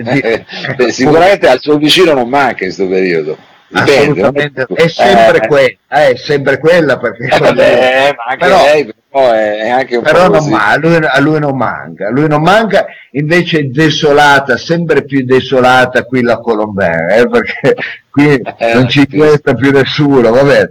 Di, 0.01 0.19
ecco, 0.21 0.89
sicuramente 0.91 1.47
al 1.47 1.61
suo 1.61 1.77
vicino 1.77 2.13
non 2.13 2.27
manca 2.27 2.65
in 2.65 2.73
questo 2.73 2.87
periodo 2.89 3.37
Assolutamente, 3.73 4.67
è 4.73 4.87
sempre 4.87 5.37
eh, 5.37 5.47
quella, 5.47 5.67
eh, 5.89 6.11
è 6.11 6.15
sempre 6.15 6.59
quella 6.59 6.97
perché 6.99 7.25
eh, 7.25 7.39
vabbè, 7.39 8.15
però, 8.37 8.63
lei 8.63 8.93
però 9.13 9.31
è, 9.31 9.69
anche 9.69 9.97
un 9.97 10.03
però 10.03 10.27
non 10.27 10.49
ma, 10.49 10.69
a, 10.69 10.77
lui, 10.77 10.95
a, 10.95 11.19
lui, 11.19 11.39
non 11.39 11.55
manca, 11.55 12.07
a 12.07 12.09
lui 12.09 12.27
non 12.27 12.41
manca, 12.41 12.87
invece 13.11 13.59
è 13.59 13.63
desolata, 13.65 14.57
sempre 14.57 15.05
più 15.05 15.23
desolata 15.23 16.03
qui 16.05 16.23
la 16.23 16.39
Colombina, 16.39 17.13
eh, 17.13 17.29
perché 17.29 17.75
qui 18.09 18.33
eh, 18.33 18.73
non 18.73 18.89
ci 18.89 19.07
resta 19.11 19.53
più 19.53 19.71
nessuno, 19.71 20.31
va 20.31 20.43
bene. 20.43 20.69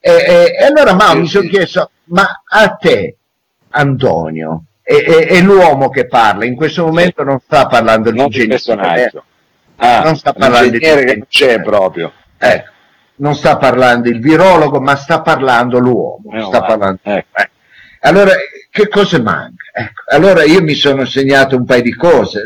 E, 0.00 0.10
e, 0.10 0.56
e 0.58 0.64
allora 0.64 0.92
ma, 0.94 1.14
mi 1.14 1.28
sono 1.28 1.48
chiesto, 1.48 1.90
ma 2.06 2.26
a 2.44 2.68
te, 2.70 3.16
Antonio, 3.70 4.64
è, 4.82 4.96
è, 4.96 5.40
l'uomo 5.40 5.88
che 5.88 6.08
parla, 6.08 6.46
in 6.46 6.56
questo 6.56 6.84
momento 6.84 7.22
non 7.22 7.38
sta 7.38 7.68
parlando 7.68 8.10
di 8.10 8.18
ingegnere, 8.18 9.12
ah, 9.76 10.02
non 10.02 10.16
sta 10.16 10.32
parlando 10.32 10.70
di 10.70 10.78
che 10.80 11.04
non 11.04 11.26
c'è 11.28 11.62
proprio. 11.62 12.12
Ecco, 12.38 12.70
non 13.16 13.36
sta 13.36 13.56
parlando 13.56 14.08
il 14.08 14.20
virologo, 14.20 14.80
ma 14.80 14.96
sta 14.96 15.20
parlando 15.20 15.78
l'uomo. 15.78 16.32
Eh, 16.32 16.42
sta 16.42 16.62
parlando... 16.62 16.98
Ecco. 17.02 17.40
Eh. 17.40 17.50
Allora, 18.00 18.32
che 18.70 18.88
cosa 18.88 19.20
manca? 19.20 19.64
Ecco, 19.72 20.02
allora 20.08 20.44
io 20.44 20.62
mi 20.62 20.74
sono 20.74 21.04
segnato 21.04 21.56
un 21.56 21.64
paio 21.64 21.82
di 21.82 21.94
cose, 21.94 22.42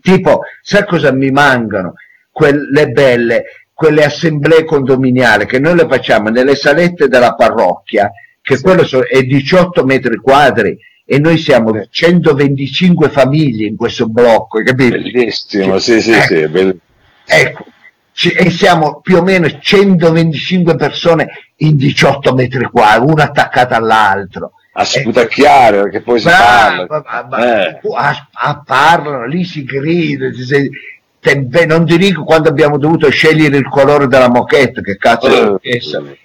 tipo, 0.00 0.42
sai 0.62 0.84
cosa 0.86 1.12
mi 1.12 1.30
mancano? 1.30 1.94
Quelle 2.30 2.88
belle, 2.88 3.44
quelle 3.72 4.04
assemblee 4.04 4.64
condominiali 4.64 5.46
che 5.46 5.58
noi 5.58 5.76
le 5.76 5.86
facciamo 5.88 6.28
nelle 6.28 6.54
salette 6.54 7.08
della 7.08 7.34
parrocchia, 7.34 8.10
che 8.40 8.56
sì. 8.56 8.62
quello 8.62 8.84
è 9.06 9.22
18 9.22 9.84
metri 9.84 10.16
quadri, 10.16 10.78
e 11.10 11.18
noi 11.18 11.38
siamo 11.38 11.72
125 11.88 13.08
famiglie 13.08 13.66
in 13.66 13.76
questo 13.76 14.08
blocco, 14.08 14.62
capito? 14.62 14.98
Bellissimo, 14.98 15.78
sì, 15.78 16.02
sì, 16.02 16.12
ecco, 16.12 16.34
sì, 16.34 16.48
bellissimo. 16.48 16.80
Ecco, 17.24 17.64
e 18.26 18.50
siamo 18.50 19.00
più 19.00 19.18
o 19.18 19.22
meno 19.22 19.48
125 19.48 20.74
persone 20.74 21.28
in 21.58 21.76
18 21.76 22.34
metri 22.34 22.64
quadri, 22.64 23.10
una 23.10 23.24
attaccata 23.24 23.76
all'altro. 23.76 24.52
A 24.72 24.84
sputacchiare, 24.84 25.82
perché 25.82 26.00
poi 26.00 26.20
si 26.20 26.28
parla. 26.28 26.86
Eh. 27.38 27.80
A, 27.94 28.28
a 28.32 28.62
parlano, 28.64 29.26
lì 29.26 29.44
si 29.44 29.64
grida, 29.64 30.30
si, 30.32 30.70
te, 31.20 31.66
non 31.66 31.84
ti 31.86 31.96
dico 31.96 32.24
quando 32.24 32.48
abbiamo 32.48 32.78
dovuto 32.78 33.08
scegliere 33.08 33.56
il 33.56 33.68
colore 33.68 34.06
della 34.06 34.28
moquette, 34.28 34.82
che 34.82 34.96
cazzo 34.96 35.60
è 35.60 35.68
uh, 35.68 36.16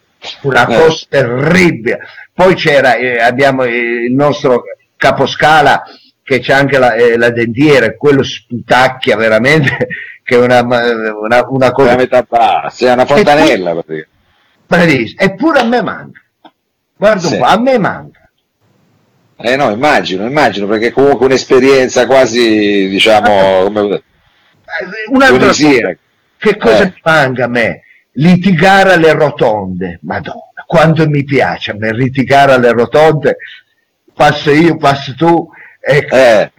una 0.42 0.68
eh. 0.68 0.76
cosa 0.76 1.06
terribile. 1.10 2.00
Poi 2.34 2.56
c'era, 2.56 2.96
eh, 2.96 3.20
abbiamo 3.20 3.66
il 3.66 4.14
nostro 4.14 4.64
caposcala 4.98 5.84
che 6.24 6.40
c'è 6.40 6.54
anche 6.54 6.78
la, 6.80 6.94
eh, 6.94 7.18
la 7.18 7.30
dentiera, 7.30 7.96
quello 7.96 8.24
sputacchia 8.24 9.16
veramente 9.16 9.88
che 10.24 10.36
è 10.36 10.40
una, 10.40 10.62
una, 10.62 11.48
una 11.48 11.72
cosa... 11.72 11.90
Una 11.90 11.98
metà 11.98 12.26
bassa, 12.28 12.88
è 12.88 12.94
una 12.94 13.06
fontanella. 13.06 13.72
Eppure, 13.72 15.14
eppure 15.16 15.60
a 15.60 15.64
me 15.64 15.82
manca. 15.82 16.22
Guarda 16.96 17.28
sì. 17.28 17.34
un 17.34 17.40
po', 17.40 17.46
a 17.46 17.60
me 17.60 17.78
manca. 17.78 18.32
Eh 19.36 19.56
no, 19.58 19.72
immagino, 19.72 20.26
immagino, 20.26 20.68
perché 20.68 20.92
comunque 20.92 21.26
un'esperienza 21.26 22.06
quasi, 22.06 22.88
diciamo, 22.88 23.64
come... 23.64 23.96
Eh, 23.96 24.04
un'altra 25.12 25.48
cosa, 25.48 25.98
che 26.38 26.58
cosa 26.58 26.84
eh. 26.84 26.94
manca 27.04 27.46
a 27.46 27.48
me? 27.50 27.82
Litigare 28.14 28.94
alle 28.94 29.12
rotonde, 29.14 30.00
madonna, 30.04 30.64
quanto 30.66 31.08
mi 31.10 31.24
piace 31.24 31.72
a 31.72 31.76
me 31.76 31.94
litigare 31.94 32.54
alle 32.54 32.72
rotonde, 32.72 33.38
passo 34.14 34.52
io, 34.52 34.78
passo 34.78 35.14
tu, 35.16 35.50
ecco, 35.80 36.16
eh. 36.16 36.52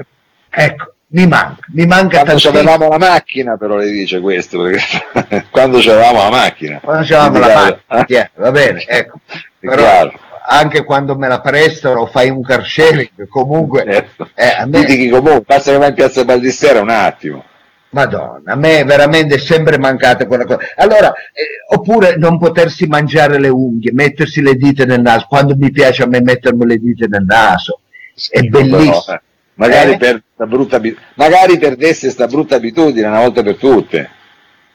ecco 0.50 0.93
mi 1.14 1.28
manca, 1.28 1.64
mi 1.68 1.87
manca 1.87 2.25
quando 2.25 2.49
avevamo 2.49 2.88
la 2.88 2.99
macchina 2.99 3.56
però 3.56 3.76
le 3.76 3.88
dice 3.88 4.21
questo 4.21 4.62
perché 4.62 5.47
quando 5.50 5.78
avevamo 5.78 6.18
la 6.25 6.30
macchina 6.30 6.80
quando 6.83 7.16
avevamo 7.16 7.38
la 7.38 7.80
macchina 7.87 8.21
eh? 8.25 8.30
va 8.35 8.50
bene 8.50 8.83
ecco 8.87 9.21
però 9.61 10.11
anche 10.47 10.85
quando 10.85 11.16
me 11.16 11.28
la 11.28 11.40
prestano 11.40 12.06
fai 12.06 12.30
un 12.30 12.42
car 12.42 12.66
sharing 12.66 13.28
comunque 13.28 13.85
certo. 13.88 14.28
eh, 14.35 14.66
me... 14.66 15.09
comunque 15.09 15.42
basta 15.47 15.71
che 15.71 15.78
vai 15.78 15.88
in 15.90 15.94
piazza 15.94 16.25
Baldissera 16.25 16.80
un 16.80 16.90
attimo 16.90 17.44
Madonna, 17.90 18.54
a 18.54 18.56
me 18.56 18.83
veramente 18.83 19.37
è 19.37 19.38
sempre 19.38 19.78
mancata 19.78 20.26
quella 20.26 20.44
cosa. 20.44 20.59
Allora, 20.75 21.12
eh, 21.12 21.76
oppure 21.76 22.16
non 22.16 22.40
potersi 22.40 22.88
mangiare 22.88 23.38
le 23.38 23.47
unghie, 23.47 23.92
mettersi 23.92 24.42
le 24.42 24.56
dita 24.56 24.85
nel 24.85 25.00
naso, 25.00 25.26
quando 25.28 25.54
mi 25.54 25.71
piace 25.71 26.02
a 26.02 26.09
me 26.09 26.21
mettermi 26.21 26.66
le 26.66 26.78
dita 26.78 27.06
nel 27.06 27.23
naso, 27.25 27.83
è 28.30 28.40
bellissimo. 28.40 29.00
Però, 29.04 29.14
eh 29.14 29.21
magari, 29.54 29.92
eh? 29.92 29.96
per 29.99 30.23
brutta, 30.46 30.80
magari 31.14 31.58
perdesse 31.58 32.06
questa 32.06 32.26
brutta 32.26 32.56
abitudine 32.56 33.06
una 33.06 33.20
volta 33.20 33.42
per 33.42 33.56
tutte. 33.56 34.11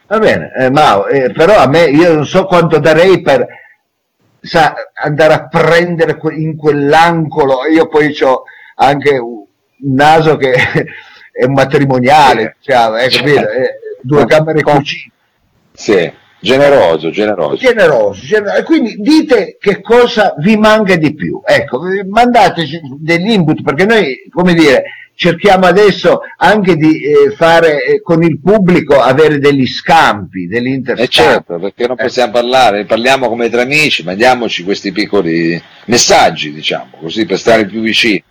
Va 0.08 0.18
bene, 0.18 0.52
eh, 0.58 0.72
Mao, 0.72 1.08
eh, 1.08 1.32
però 1.32 1.58
a 1.58 1.68
me 1.68 1.84
io 1.84 2.14
non 2.14 2.26
so 2.26 2.46
quanto 2.46 2.80
darei 2.80 3.22
per 3.22 3.46
sa, 4.42 4.74
andare 4.94 5.34
a 5.34 5.48
prendere 5.48 6.18
in 6.32 6.56
quell'angolo, 6.56 7.66
io 7.72 7.88
poi 7.88 8.16
ho 8.22 8.44
anche 8.76 9.18
un 9.18 9.46
naso 9.82 10.36
che 10.38 10.54
è 11.32 11.46
matrimoniale, 11.46 12.56
sì. 12.60 12.72
cioè, 12.72 13.04
eh, 13.04 13.10
capito? 13.10 13.48
Due 14.02 14.26
camere 14.26 14.62
cucina. 14.62 15.14
Sì. 15.74 16.12
Generoso, 16.42 17.10
generoso. 17.10 17.56
Generoso, 17.58 18.22
generoso. 18.22 18.64
Quindi 18.64 18.96
dite 18.96 19.58
che 19.60 19.82
cosa 19.82 20.34
vi 20.38 20.56
manca 20.58 20.96
di 20.96 21.14
più. 21.14 21.42
Ecco, 21.46 21.82
mandateci 22.08 22.80
degli 22.98 23.32
input 23.32 23.62
perché 23.62 23.86
noi, 23.86 24.28
come 24.32 24.54
dire, 24.54 24.84
cerchiamo 25.20 25.66
adesso 25.66 26.22
anche 26.38 26.78
di 26.78 27.02
eh, 27.04 27.32
fare 27.36 27.84
eh, 27.84 28.02
con 28.02 28.24
il 28.24 28.40
pubblico 28.40 29.02
avere 29.02 29.38
degli 29.38 29.68
scampi, 29.68 30.48
degli 30.48 30.68
interscampi. 30.68 31.04
Eh 31.04 31.24
certo, 31.24 31.60
perché 31.60 31.88
non 31.88 31.98
possiamo 31.98 32.30
eh. 32.30 32.34
parlare, 32.34 32.86
parliamo 32.86 33.28
come 33.28 33.50
tra 33.50 33.64
amici, 33.64 34.04
mandiamoci 34.04 34.64
questi 34.64 34.94
piccoli 34.94 35.62
messaggi, 35.86 36.54
diciamo, 36.54 36.92
così 37.02 37.26
per 37.26 37.38
stare 37.38 37.66
più 37.66 37.82
vicini. 37.82 38.24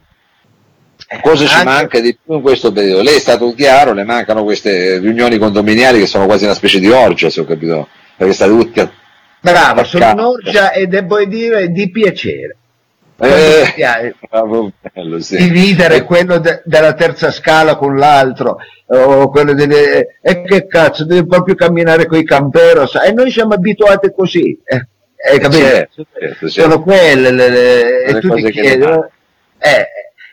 Eh, 1.11 1.21
cosa 1.23 1.47
ci 1.47 1.65
manca 1.65 2.01
di 2.01 2.17
più 2.23 2.35
in 2.35 2.43
questo 2.43 2.71
periodo? 2.71 3.03
Lei 3.03 3.17
è 3.17 3.21
stato 3.21 3.55
chiaro, 3.55 3.95
le 3.95 4.05
mancano 4.05 4.45
queste 4.45 4.99
riunioni 4.99 5.39
condominiali 5.39 6.01
che 6.01 6.07
sono 6.07 6.27
quasi 6.27 6.45
una 6.45 6.53
specie 6.53 6.79
di 6.79 6.91
orgia, 6.91 7.31
se 7.31 7.41
ho 7.41 7.45
capito 7.45 7.89
perché 8.19 8.35
sta 8.35 8.47
tutti 8.47 8.81
a... 8.81 8.91
Bravo, 9.41 9.85
sono 9.85 10.11
un'orgia 10.11 10.73
e 10.73 10.87
devo 10.87 11.25
dire 11.25 11.71
di 11.71 11.89
piacere. 11.91 12.57
Eh, 13.21 14.15
bravo, 14.29 14.71
bello, 14.93 15.21
sì. 15.21 15.37
dividere 15.37 15.97
e... 15.97 16.03
quello 16.05 16.39
de- 16.39 16.63
della 16.65 16.93
terza 16.95 17.33
scala 17.33 17.77
con 17.77 17.97
l'altro 17.97 18.59
o 18.87 19.29
quello 19.29 19.55
delle 19.55 20.19
e 20.23 20.43
che 20.43 20.69
cazzo 20.69 21.05
devi 21.05 21.27
proprio 21.27 21.57
camminare 21.57 22.07
con 22.07 22.19
i 22.19 22.25
camperos 22.25 22.95
e 22.95 23.11
noi 23.11 23.33
siamo 23.33 23.55
abituati 23.55 24.13
così 24.15 24.57
eh, 24.65 24.87
eh? 25.33 25.41
Certo, 25.41 25.51
certo, 25.51 26.07
certo. 26.13 26.49
sono 26.49 26.81
quelle 26.81 27.33
le, 27.33 27.49
le, 27.49 28.03
e 28.05 28.21
tu 28.21 28.35
ti 28.35 28.51
chiedi 28.53 28.85
eh, 28.85 29.89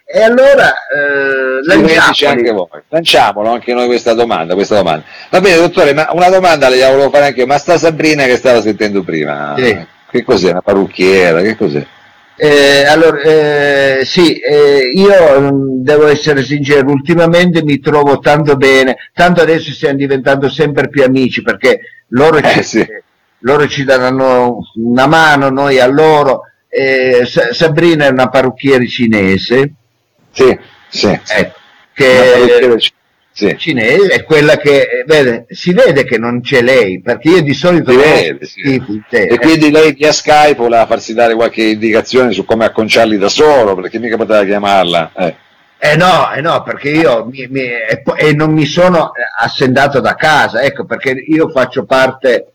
E 0.08 0.22
allora 0.22 0.72
eh, 0.88 1.64
lanciamolo. 1.66 2.40
anche 2.40 2.52
voi. 2.52 2.82
Lanciamolo 2.90 3.50
anche 3.50 3.74
noi 3.74 3.88
questa 3.88 4.14
domanda, 4.14 4.54
questa 4.54 4.76
domanda. 4.76 5.04
Va 5.32 5.42
bene, 5.42 5.58
dottore, 5.58 5.94
ma 5.94 6.10
una 6.12 6.30
domanda 6.30 6.70
le 6.70 6.86
volevo 6.86 7.10
fare 7.10 7.26
anche 7.26 7.40
io. 7.40 7.48
Ma 7.48 7.58
sta 7.58 7.78
Sabrina 7.78 8.26
che 8.26 8.38
stava 8.38 8.62
sentendo 8.62 9.04
prima, 9.04 9.56
sì. 9.58 9.86
che 10.12 10.24
cos'è? 10.24 10.52
Una 10.52 10.62
parrucchiera? 10.62 11.42
Che 11.42 11.56
cos'è? 11.56 11.86
Eh, 12.38 12.86
allora, 12.86 13.20
eh, 13.22 14.02
sì, 14.04 14.38
eh, 14.38 14.92
io 14.94 15.40
mm, 15.40 15.84
devo 15.84 16.08
essere 16.08 16.44
sincero, 16.44 16.92
ultimamente 16.92 17.64
mi 17.64 17.80
trovo 17.80 18.20
tanto 18.20 18.58
bene, 18.58 18.98
tanto 19.14 19.42
adesso 19.42 19.72
stiamo 19.72 19.96
diventando 19.96 20.50
sempre 20.50 20.90
più 20.90 21.04
amici 21.04 21.42
perché 21.42 21.80
loro, 22.10 22.42
ci, 22.42 22.60
eh, 22.60 22.64
sì. 22.64 22.86
loro 23.40 23.68
ci 23.68 23.86
danno 23.86 24.60
una 24.76 25.08
mano, 25.08 25.50
noi 25.50 25.80
a 25.80 25.88
loro. 25.88 26.42
Eh, 26.68 27.26
Sabrina 27.26 28.06
è 28.06 28.10
una 28.10 28.30
parrucchiera 28.30 28.86
cinese. 28.86 29.74
Sì, 30.36 30.60
sì. 30.90 31.08
Ecco, 31.08 31.60
che, 31.94 32.78
sì. 33.32 33.58
cinese 33.58 34.08
è 34.08 34.24
quella 34.26 34.58
che 34.58 35.04
vede, 35.06 35.46
si 35.50 35.72
vede 35.72 36.04
che 36.04 36.18
non 36.18 36.42
c'è 36.42 36.62
lei 36.62 37.02
perché 37.02 37.30
io 37.30 37.42
di 37.42 37.54
solito 37.54 37.92
si 37.92 37.98
vede, 37.98 38.46
sì. 38.46 39.04
e 39.10 39.40
quindi 39.40 39.72
lei 39.72 39.94
via 39.94 40.12
Skype 40.12 40.56
voleva 40.56 40.86
farsi 40.86 41.14
dare 41.14 41.36
qualche 41.36 41.64
indicazione 41.64 42.34
su 42.34 42.44
come 42.44 42.66
acconciarli 42.66 43.18
da 43.18 43.30
solo 43.30 43.76
perché 43.76 43.98
mica 44.00 44.18
poteva 44.18 44.44
chiamarla 44.44 45.12
eh. 45.16 45.36
Eh 45.78 45.96
no, 45.98 46.32
eh 46.34 46.42
no, 46.42 46.64
perché 46.64 46.90
io 46.90 47.26
mi, 47.26 47.48
mi, 47.50 47.62
e, 47.64 48.34
non 48.34 48.52
mi 48.52 48.66
sono 48.66 49.12
assendato 49.38 50.00
da 50.00 50.16
casa, 50.16 50.62
ecco, 50.62 50.86
perché 50.86 51.12
io 51.12 51.50
faccio 51.50 51.84
parte... 51.84 52.48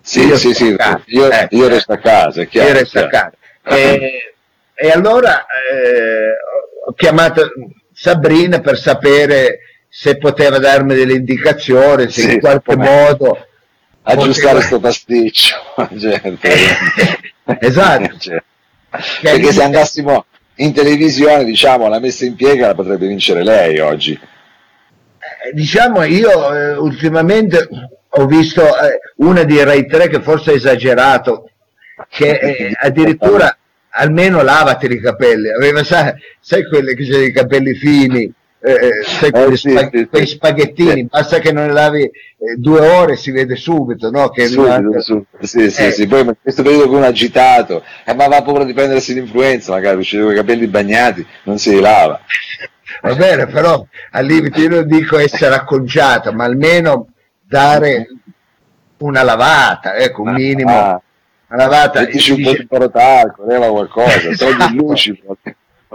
Sì, 0.00 0.26
io 0.26 0.36
sì, 0.36 0.54
sì, 0.54 0.76
io, 1.06 1.30
eh, 1.30 1.48
io, 1.50 1.66
resto 1.66 1.92
a 1.94 1.98
casa, 1.98 2.42
è 2.42 2.46
chiaro. 2.46 2.68
Io 2.68 2.74
resto 2.74 2.98
a 3.00 3.08
casa. 3.08 3.32
E, 3.64 4.34
e 4.80 4.90
allora 4.90 5.40
eh, 5.40 6.36
ho 6.86 6.92
chiamato, 6.94 7.50
Sabrina 7.92 8.60
per 8.60 8.78
sapere 8.78 9.58
se 9.88 10.18
poteva 10.18 10.58
darmi 10.58 10.94
delle 10.94 11.14
indicazioni, 11.14 12.08
se 12.08 12.20
sì, 12.20 12.32
in 12.34 12.40
qualche 12.40 12.76
modo 12.76 13.44
aggiustare 14.02 14.54
questo 14.54 14.78
pasticcio. 14.78 15.56
certo. 15.98 16.48
esatto. 17.58 18.16
Certo. 18.90 19.20
Perché 19.20 19.52
se 19.52 19.62
andassimo 19.62 20.24
in 20.56 20.72
televisione, 20.72 21.44
diciamo, 21.44 21.88
la 21.88 22.00
messa 22.00 22.24
in 22.24 22.34
piega 22.36 22.68
la 22.68 22.74
potrebbe 22.74 23.06
vincere 23.06 23.44
lei 23.44 23.80
oggi. 23.80 24.12
Eh, 24.12 25.52
diciamo, 25.52 26.04
io 26.04 26.54
eh, 26.54 26.72
ultimamente 26.72 27.68
ho 28.08 28.24
visto 28.24 28.62
eh, 28.62 28.98
una 29.16 29.42
di 29.42 29.62
Rai 29.62 29.86
3 29.86 30.08
che 30.08 30.22
forse 30.22 30.52
ha 30.52 30.54
esagerato, 30.54 31.50
che 32.08 32.30
eh, 32.30 32.72
addirittura 32.80 33.54
almeno 33.90 34.42
lavati 34.42 34.86
i 34.86 35.00
capelli, 35.00 35.48
aveva, 35.50 35.82
sai, 35.84 36.12
sai 36.40 36.66
quelle 36.66 36.94
che 36.94 37.04
c'è 37.04 37.18
i 37.18 37.32
capelli 37.32 37.74
fini, 37.74 38.32
eh, 38.60 38.72
eh 38.72 38.90
sai, 39.04 39.30
quei, 39.30 39.52
eh, 39.52 39.56
sì, 39.56 39.70
spag- 39.70 39.96
sì, 39.96 40.06
quei 40.06 40.26
spaghettini, 40.26 40.94
sì. 40.94 41.04
basta 41.04 41.38
che 41.38 41.52
non 41.52 41.66
ne 41.66 41.72
lavi 41.72 42.02
eh, 42.02 42.12
due 42.56 42.80
ore 42.80 43.16
si 43.16 43.30
vede 43.30 43.56
subito, 43.56 44.10
no? 44.10 44.30
Che 44.30 44.46
subito, 44.46 45.00
subito. 45.00 45.38
Sì, 45.40 45.70
sì, 45.70 45.86
eh. 45.86 45.90
sì, 45.92 46.06
poi 46.06 46.20
in 46.20 46.34
questo 46.40 46.62
periodo 46.62 46.88
che 46.88 46.96
uno 46.96 47.06
agitato, 47.06 47.82
eh, 48.04 48.14
ma 48.14 48.26
va 48.26 48.42
paura 48.42 48.64
di 48.64 48.72
prendersi 48.72 49.14
l'influenza, 49.14 49.72
magari 49.72 49.98
uscire 49.98 50.22
con 50.22 50.32
i 50.32 50.36
capelli 50.36 50.66
bagnati, 50.66 51.26
non 51.44 51.58
si 51.58 51.78
lava. 51.80 52.20
Va 53.00 53.14
bene, 53.14 53.46
però 53.46 53.86
al 54.10 54.24
limite 54.26 54.60
io 54.60 54.70
non 54.70 54.88
dico 54.88 55.18
essere 55.18 55.54
acconciato, 55.54 56.32
ma 56.32 56.44
almeno 56.44 57.10
dare 57.46 58.08
una 58.98 59.22
lavata, 59.22 59.94
ecco, 59.94 60.22
un 60.22 60.32
minimo. 60.32 60.70
Ah 60.70 61.00
una 61.48 61.64
lavata 61.64 62.04
dici 62.04 62.32
un 62.32 62.42
po' 62.42 62.52
di 62.52 62.66
porotalco, 62.66 63.44
leva 63.46 63.68
qualcosa, 63.68 64.20
esatto. 64.28 64.56
togli 64.56 64.76
luci. 64.76 65.22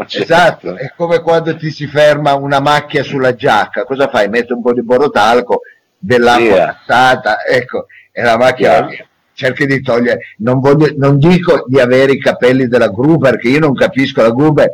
Esatto, 0.10 0.76
è 0.76 0.92
come 0.96 1.22
quando 1.22 1.56
ti 1.56 1.70
si 1.70 1.86
ferma 1.86 2.34
una 2.34 2.60
macchia 2.60 3.04
sulla 3.04 3.36
giacca, 3.36 3.84
cosa 3.84 4.10
fai? 4.10 4.28
Metti 4.28 4.52
un 4.52 4.62
po' 4.62 4.74
di 4.74 4.82
borotalco, 4.82 5.62
dell'acqua 5.98 6.44
yeah. 6.44 6.66
passata, 6.66 7.44
ecco, 7.46 7.86
e 8.12 8.24
la 8.24 8.38
macchina 8.38 8.90
yeah. 8.90 9.06
cerchi 9.34 9.68
di 9.68 9.82
togliere. 9.82 10.34
Non, 10.38 10.60
voglio, 10.60 10.92
non 10.98 11.20
dico 11.20 11.66
di 11.68 11.80
avere 11.80 12.14
i 12.14 12.20
capelli 12.20 12.68
della 12.68 12.90
Gruber, 12.90 13.32
perché 13.34 13.50
io 13.50 13.60
non 13.60 13.76
capisco 13.76 14.24
la 14.24 14.32
Gruber, 14.32 14.70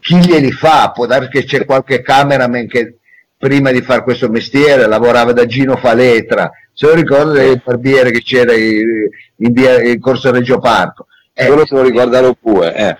chi 0.00 0.16
glieli 0.16 0.50
fa? 0.50 0.90
Può 0.92 1.06
darsi 1.06 1.28
che 1.28 1.44
c'è 1.44 1.64
qualche 1.64 2.02
cameraman 2.02 2.66
che 2.66 2.96
prima 3.42 3.72
di 3.72 3.82
fare 3.82 4.04
questo 4.04 4.28
mestiere 4.28 4.86
lavorava 4.86 5.32
da 5.32 5.46
Gino 5.46 5.74
Faletra, 5.74 6.48
se 6.72 6.86
lo 6.86 6.94
ricordo 6.94 7.32
del 7.32 7.60
barbiere 7.64 8.12
che 8.12 8.22
c'era 8.22 8.54
in, 8.54 9.08
in, 9.38 9.52
in 9.84 9.98
Corso 9.98 10.30
Reggio 10.30 10.60
Parco. 10.60 11.06
Eh, 11.34 11.46
Quello 11.46 11.66
se 11.66 11.74
lo 11.74 11.82
riguardano 11.82 12.34
pure, 12.40 12.76
eh. 12.76 12.96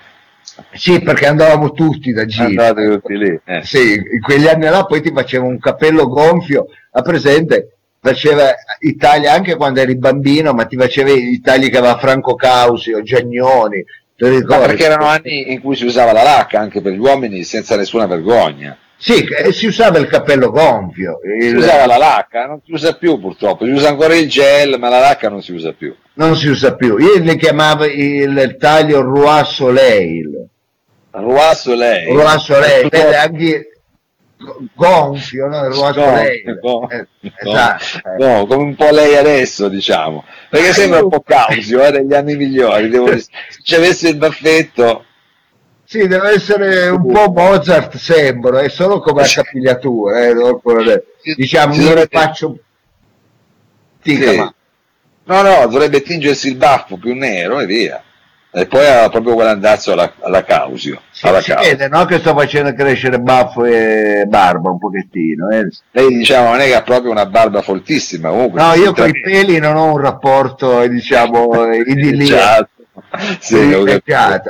Sì, 0.73 1.01
perché 1.01 1.29
andavamo 1.29 1.71
tutti 1.71 2.11
da 2.11 2.27
giro. 2.27 2.47
Andate 2.47 2.89
tutti 2.89 3.17
lì. 3.17 3.41
Eh. 3.45 3.63
Sì, 3.63 3.93
in 3.93 4.21
quegli 4.21 4.49
anni 4.49 4.65
là 4.65 4.85
poi 4.85 5.01
ti 5.01 5.13
faceva 5.15 5.45
un 5.45 5.61
cappello 5.61 6.09
gonfio, 6.09 6.67
a 6.91 7.03
presente 7.03 7.77
faceva 8.01 8.53
i 8.81 8.97
tagli 8.97 9.27
anche 9.27 9.55
quando 9.55 9.79
eri 9.79 9.97
bambino, 9.97 10.53
ma 10.55 10.65
ti 10.65 10.77
faceva 10.77 11.11
i 11.11 11.41
tagli 11.41 11.71
che 11.71 11.79
aveva 11.79 11.99
Franco 11.99 12.35
Causi 12.35 12.93
o 12.93 13.03
Giagnoni. 13.03 13.85
perché 14.17 14.87
erano 14.87 15.05
anni 15.07 15.53
in 15.53 15.61
cui 15.61 15.77
si 15.77 15.85
usava 15.85 16.11
la 16.11 16.25
lacca 16.25 16.59
anche 16.59 16.81
per 16.81 16.95
gli 16.95 16.99
uomini 16.99 17.45
senza 17.45 17.77
nessuna 17.77 18.07
vergogna. 18.07 18.77
Sì, 19.03 19.25
eh, 19.25 19.51
si 19.51 19.67
usava 19.67 19.99
il 19.99 20.07
cappello 20.07 20.53
gonfio. 20.53 21.19
Il... 21.25 21.49
Si 21.49 21.55
usava 21.57 21.87
la 21.87 21.97
lacca, 21.97 22.47
non 22.47 22.61
si 22.65 22.71
usa 22.71 22.93
più 22.93 23.19
purtroppo, 23.19 23.65
si 23.65 23.73
usa 23.73 23.89
ancora 23.89 24.15
il 24.15 24.29
gel, 24.29 24.79
ma 24.79 24.89
la 24.89 25.01
lacca 25.01 25.29
non 25.29 25.43
si 25.43 25.53
usa 25.53 25.73
più. 25.73 25.93
Non 26.15 26.37
si 26.37 26.47
usa 26.47 26.77
più. 26.77 26.97
Io 26.99 27.19
le 27.19 27.37
chiamavo 27.37 27.85
il 27.85 28.57
taglio 28.61 29.01
Roi 29.01 29.45
Soleil. 29.45 30.47
Roi 31.11 31.55
Soleil. 31.57 32.15
Roi 32.15 32.39
Soleil, 32.39 32.89
vede 32.89 33.17
anche 33.19 33.81
gonfio, 34.73 35.49
no? 35.49 35.65
Roi 35.65 35.93
Soleil. 35.95 36.61
Eh, 36.89 37.07
esatto. 37.41 38.09
No, 38.21 38.47
come 38.47 38.63
un 38.63 38.77
po' 38.77 38.91
lei 38.91 39.17
adesso, 39.17 39.67
diciamo. 39.67 40.25
Perché 40.49 40.73
sembra 40.73 41.03
un 41.03 41.09
po' 41.09 41.23
causio, 41.23 41.83
eh, 41.83 41.91
degli 41.91 42.15
anni 42.15 42.37
migliori. 42.37 42.89
Devo... 42.89 43.09
Se 43.19 43.27
ci 43.65 43.75
avesse 43.75 44.11
il 44.11 44.17
baffetto 44.17 45.07
sì, 45.93 46.07
deve 46.07 46.31
essere 46.31 46.89
un 46.89 47.07
po' 47.13 47.31
Mozart, 47.31 47.97
sembra, 47.99 48.61
è 48.61 48.71
solo 48.71 48.99
come 49.01 49.25
accapigliatura, 49.25 50.27
eh, 50.27 51.05
diciamo, 51.37 51.75
io 51.75 51.93
ne 51.93 52.07
faccio... 52.11 52.59
Dica, 54.03 54.31
sì. 54.31 54.37
ma... 54.39 54.55
No, 55.25 55.43
no, 55.43 55.67
dovrebbe 55.67 56.01
tingersi 56.01 56.49
il 56.49 56.57
baffo 56.57 56.97
più 56.97 57.15
nero 57.15 57.61
e 57.61 57.67
via. 57.67 58.03
E 58.51 58.67
poi 58.67 58.87
ha 58.87 59.11
proprio 59.11 59.35
quell'andazzo 59.35 59.93
alla, 59.93 60.15
alla 60.21 60.45
causio. 60.45 61.03
Sì, 61.11 61.27
alla 61.27 61.43
si 61.43 61.53
vede, 61.53 61.89
no? 61.89 62.07
Che 62.07 62.21
sto 62.21 62.35
facendo 62.35 62.73
crescere 62.73 63.21
baffo 63.21 63.67
e 63.67 64.25
barba 64.27 64.71
un 64.71 64.79
pochettino. 64.79 65.51
Eh. 65.51 65.69
Lei 65.91 66.09
diciamo 66.09 66.49
non 66.49 66.61
è 66.61 66.67
che 66.67 66.75
ha 66.75 66.83
proprio 66.83 67.11
una 67.11 67.27
barba 67.27 67.61
foltissima 67.61 68.31
comunque. 68.31 68.63
No, 68.63 68.73
io 68.73 68.95
con 68.95 69.09
i 69.09 69.21
peli 69.21 69.59
non 69.59 69.77
ho 69.77 69.93
un 69.93 69.99
rapporto, 69.99 70.87
diciamo, 70.89 71.71
idilliaco 71.85 72.82
sì, 73.41 73.57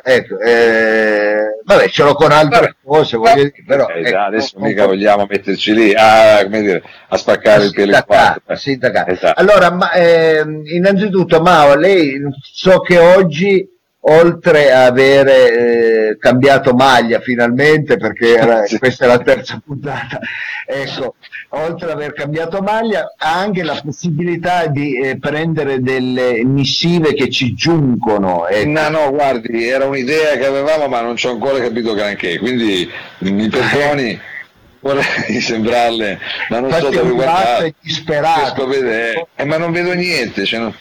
ecco, 0.02 0.38
eh, 0.40 1.60
vabbè, 1.64 1.88
ce 1.88 2.02
l'ho 2.02 2.14
con 2.14 2.32
altre 2.32 2.76
cose, 2.82 3.16
voglio 3.16 3.34
dire, 3.34 3.52
però 3.64 3.86
eh, 3.88 4.00
ecco, 4.00 4.18
adesso 4.18 4.58
non, 4.58 4.68
mica 4.68 4.82
non 4.82 4.90
vogliamo 4.90 5.26
metterci 5.28 5.72
lì 5.72 5.94
a, 5.94 6.44
dire, 6.44 6.82
a 7.08 7.16
spaccare 7.16 7.64
il 7.64 7.72
pelo 7.72 7.92
esatto. 9.06 9.40
Allora, 9.40 9.70
ma, 9.70 9.92
eh, 9.92 10.44
innanzitutto, 10.64 11.40
Mao, 11.40 11.76
lei 11.76 12.20
so 12.40 12.80
che 12.80 12.98
oggi 12.98 13.68
oltre 14.04 14.72
a 14.72 14.86
avere 14.86 16.08
eh, 16.08 16.16
cambiato 16.18 16.74
maglia 16.74 17.20
finalmente, 17.20 17.96
perché 17.96 18.36
era, 18.36 18.64
sì. 18.66 18.78
questa 18.78 19.04
è 19.04 19.08
la 19.08 19.18
terza 19.18 19.60
puntata, 19.64 20.18
ecco, 20.66 21.14
oltre 21.54 21.90
ad 21.90 21.96
aver 21.96 22.12
cambiato 22.12 22.60
maglia, 22.60 23.14
ha 23.16 23.38
anche 23.38 23.62
la 23.62 23.80
possibilità 23.82 24.66
di 24.66 24.98
eh, 24.98 25.18
prendere 25.18 25.80
delle 25.80 26.44
missive 26.44 27.14
che 27.14 27.30
ci 27.30 27.54
giungono. 27.54 28.46
Ecco. 28.46 28.68
No, 28.68 28.88
no, 28.88 29.10
guardi, 29.10 29.66
era 29.66 29.84
un'idea 29.84 30.36
che 30.36 30.46
avevamo, 30.46 30.88
ma 30.88 31.00
non 31.00 31.16
ci 31.16 31.26
ho 31.26 31.30
ancora 31.30 31.60
capito 31.60 31.94
granché, 31.94 32.38
quindi 32.38 32.88
mi 33.18 33.48
perdoni. 33.48 34.18
vorrei 34.80 35.40
sembrarle, 35.40 36.18
ma 36.48 36.60
non 36.60 36.70
Infatti 36.70 36.94
so 36.94 37.02
dove 37.02 37.10
guardare. 37.12 37.74
Disperato. 37.80 38.70
Eh, 38.70 39.44
ma 39.44 39.56
non 39.56 39.72
vedo 39.72 39.92
niente. 39.92 40.44
Cioè 40.44 40.60
non... 40.60 40.74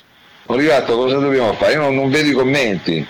Olivato, 0.48 0.96
cosa 0.96 1.18
dobbiamo 1.18 1.54
fare? 1.54 1.74
Io 1.74 1.82
non, 1.82 1.96
non 1.96 2.10
vedo 2.10 2.30
i 2.30 2.34
commenti. 2.34 3.06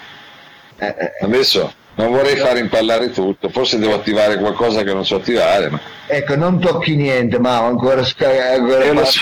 Eh, 0.78 0.86
eh, 0.86 0.96
eh. 0.98 1.26
Adesso 1.26 1.74
non 1.96 2.12
vorrei 2.12 2.36
fare 2.38 2.60
impallare 2.60 3.12
tutto, 3.12 3.50
forse 3.50 3.78
devo 3.78 3.94
attivare 3.94 4.38
qualcosa 4.38 4.84
che 4.84 4.94
non 4.94 5.06
so 5.06 5.16
attivare. 5.16 5.70
Ma... 5.70 5.80
Ecco, 6.08 6.36
non 6.36 6.60
tocchi 6.60 6.96
niente, 6.96 7.38
ma 7.40 7.58
ancora, 7.58 8.02
ancora 8.02 8.86
Io 8.86 8.94
lo 8.94 9.06
so, 9.06 9.22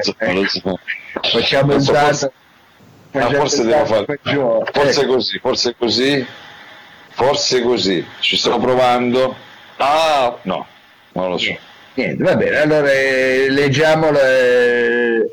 so, 0.00 0.14
lo 0.32 0.46
so. 0.46 0.78
Facciamo 1.20 1.74
il 1.74 1.82
dato. 1.82 2.32
forse 3.10 3.64
devo 3.64 3.84
fare. 3.84 4.20
Forse 4.72 5.00
ecco. 5.00 5.12
così, 5.12 5.38
forse 5.38 5.74
così, 5.78 6.26
forse 7.10 7.62
così. 7.62 8.06
Ci 8.20 8.36
sto 8.36 8.58
provando. 8.58 9.36
Ah, 9.76 10.36
no, 10.42 10.66
non 11.12 11.30
lo 11.30 11.38
so. 11.38 11.56
Niente, 11.94 12.22
va 12.22 12.36
bene, 12.36 12.56
allora 12.58 12.90
eh, 12.90 13.46
leggiamo 13.48 14.10
le 14.10 15.30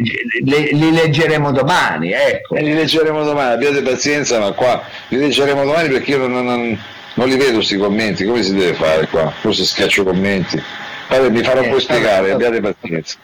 li, 0.00 0.68
li 0.72 0.92
leggeremo 0.92 1.52
domani, 1.52 2.12
ecco. 2.12 2.54
Eh, 2.54 2.62
li 2.62 2.74
leggeremo 2.74 3.24
domani, 3.24 3.54
abbiate 3.54 3.82
pazienza, 3.82 4.38
ma 4.38 4.52
qua 4.52 4.82
li 5.08 5.18
leggeremo 5.18 5.64
domani 5.64 5.88
perché 5.88 6.12
io 6.12 6.26
non, 6.26 6.44
non, 6.44 6.78
Non 7.14 7.28
li 7.28 7.36
vedo 7.36 7.56
questi 7.56 7.76
commenti, 7.76 8.24
come 8.24 8.42
si 8.42 8.54
deve 8.54 8.74
fare 8.74 9.06
qua? 9.08 9.30
Forse 9.30 9.64
schiaccio 9.64 10.04
commenti. 10.04 10.60
Vabbè, 11.08 11.28
mi 11.28 11.42
farò 11.42 11.60
eh, 11.60 11.68
poi 11.68 11.80
spiegare, 11.80 12.32
abbiate 12.32 12.60
pazienza. 12.60 13.16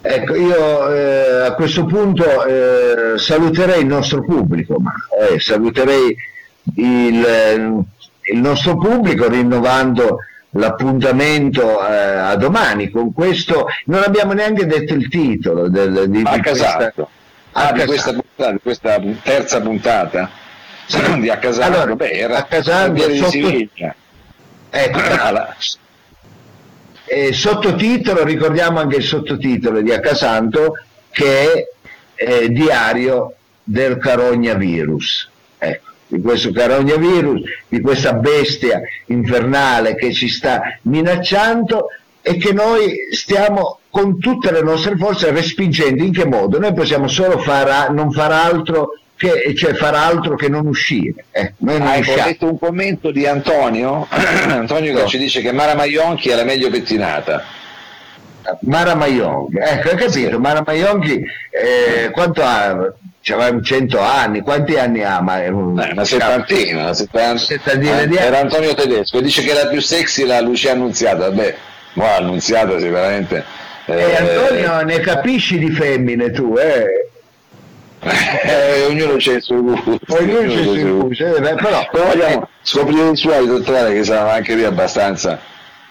Ecco, 0.00 0.34
io 0.34 0.94
eh, 0.94 1.46
a 1.46 1.54
questo 1.54 1.84
punto 1.84 2.44
eh, 2.44 3.18
saluterei 3.18 3.80
il 3.80 3.86
nostro 3.86 4.22
pubblico, 4.22 4.78
ma, 4.78 4.92
eh, 5.20 5.38
saluterei 5.38 6.16
il, 6.76 7.86
il, 8.30 8.38
nostro 8.38 8.76
pubblico 8.76 9.28
rinnovando 9.28 10.18
l'appuntamento 10.54 11.86
eh, 11.86 11.94
a 11.94 12.36
domani. 12.36 12.90
Con 12.90 13.12
questo 13.12 13.66
non 13.86 14.02
abbiamo 14.02 14.32
neanche 14.32 14.66
detto 14.66 14.94
il 14.94 15.08
titolo 15.08 15.68
del, 15.68 16.08
di, 16.08 16.22
di, 16.22 16.42
questa, 16.42 16.92
ah, 17.52 17.72
di, 17.72 17.84
questa, 17.84 18.10
puntata, 18.12 18.52
di 18.52 18.58
questa 18.62 19.00
terza 19.22 19.60
puntata? 19.60 20.30
Di 21.18 21.30
Accasano. 21.30 21.76
Allora, 21.76 21.94
Beh, 21.94 22.10
era 22.10 22.36
Accasano 22.38 22.98
sotto... 22.98 23.48
Ecco, 24.70 24.98
eh, 27.06 27.32
sottotitolo, 27.32 28.24
ricordiamo 28.24 28.80
anche 28.80 28.96
il 28.96 29.04
sottotitolo 29.04 29.80
di 29.80 29.92
Accasanto 29.92 30.78
che 31.10 31.68
è 32.14 32.24
eh, 32.24 32.48
Diario 32.50 33.34
del 33.62 33.98
carognavirus. 33.98 35.30
Ecco, 35.58 35.92
di 36.06 36.20
questo 36.20 36.52
carognavirus, 36.52 37.42
di 37.68 37.80
questa 37.80 38.14
bestia 38.14 38.80
infernale 39.06 39.94
che 39.94 40.12
ci 40.12 40.28
sta 40.28 40.60
minacciando 40.82 41.88
e 42.20 42.36
che 42.36 42.52
noi 42.52 42.94
stiamo 43.12 43.78
con 43.90 44.18
tutte 44.18 44.50
le 44.50 44.62
nostre 44.62 44.96
forze 44.96 45.30
respingendo. 45.30 46.02
In 46.02 46.12
che 46.12 46.26
modo? 46.26 46.58
Noi 46.58 46.72
possiamo 46.72 47.06
solo 47.06 47.38
far, 47.38 47.92
non 47.92 48.10
far 48.10 48.32
altro 48.32 48.98
che, 49.16 49.54
cioè 49.54 49.74
far 49.74 49.94
altro 49.94 50.34
che 50.34 50.48
non 50.48 50.66
uscire. 50.66 51.26
Eh, 51.30 51.52
non 51.58 51.82
ah, 51.82 51.96
ecco, 51.96 52.12
ho 52.12 52.16
letto 52.16 52.46
un 52.46 52.58
commento 52.58 53.10
di 53.10 53.26
Antonio, 53.26 54.06
Antonio 54.10 54.92
no. 54.92 55.00
che 55.00 55.06
ci 55.06 55.18
dice 55.18 55.40
che 55.40 55.52
Mara 55.52 55.74
Maionchi 55.74 56.30
è 56.30 56.34
la 56.34 56.44
meglio 56.44 56.70
pettinata. 56.70 57.44
Mara 58.60 58.94
Maionchi, 58.94 59.56
ecco, 59.56 59.88
hai 59.90 59.96
capito. 59.96 60.38
Mara 60.38 60.62
Maionchi 60.64 61.22
eh, 61.50 62.10
quanto 62.10 62.42
ha? 62.42 62.92
C'aveva 63.26 63.58
100 63.58 63.98
anni, 63.98 64.42
quanti 64.42 64.76
anni 64.76 65.02
ha? 65.02 65.22
Ma 65.22 65.42
eh, 65.42 65.48
una 65.48 66.04
settantina, 66.04 66.82
una 66.82 66.92
settantina, 66.92 68.02
eh, 68.02 68.14
era 68.16 68.40
Antonio 68.40 68.74
Tedesco, 68.74 69.22
dice 69.22 69.42
che 69.42 69.54
la 69.54 69.66
più 69.66 69.80
sexy 69.80 70.26
la 70.26 70.42
Lucia 70.42 70.72
Annunziata, 70.72 71.30
vabbè, 71.30 71.56
ma 71.94 72.16
Annunziata 72.16 72.78
sicuramente. 72.78 73.42
Eh, 73.86 73.94
eh, 73.94 74.16
Antonio 74.16 74.82
ne 74.82 75.00
capisci 75.00 75.58
di 75.58 75.70
femmine 75.70 76.32
tu, 76.32 76.54
eh? 76.58 77.08
eh, 78.44 78.84
ognuno 78.84 79.16
c'è 79.16 79.36
il 79.36 79.42
suo 79.42 79.62
gusto 79.62 79.98
ognuno 80.08 80.40
c'è 80.40 80.60
il 80.60 80.78
suo 80.78 80.96
gusto 81.06 81.36
eh, 81.36 81.54
però, 81.54 81.88
però 81.90 82.04
vogliamo 82.08 82.48
scoprire 82.60 83.08
i 83.08 83.16
suoi 83.16 83.46
dottore 83.46 83.94
che 83.94 84.04
saranno 84.04 84.28
anche 84.28 84.54
lì 84.54 84.62
abbastanza 84.62 85.40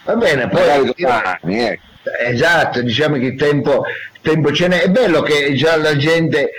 va 0.04 0.16
bene 0.16 0.48
poi 0.48 0.94
domani, 0.96 1.60
ecco. 1.60 1.82
esatto 2.28 2.82
diciamo 2.84 3.16
che 3.16 3.26
il 3.26 3.36
tempo, 3.36 3.84
tempo 4.22 4.52
ce 4.52 4.68
n'è 4.68 4.82
è 4.84 4.90
bello 4.90 5.24
che 5.24 5.54
già 5.56 5.76
la 5.76 5.96
gente 5.98 6.52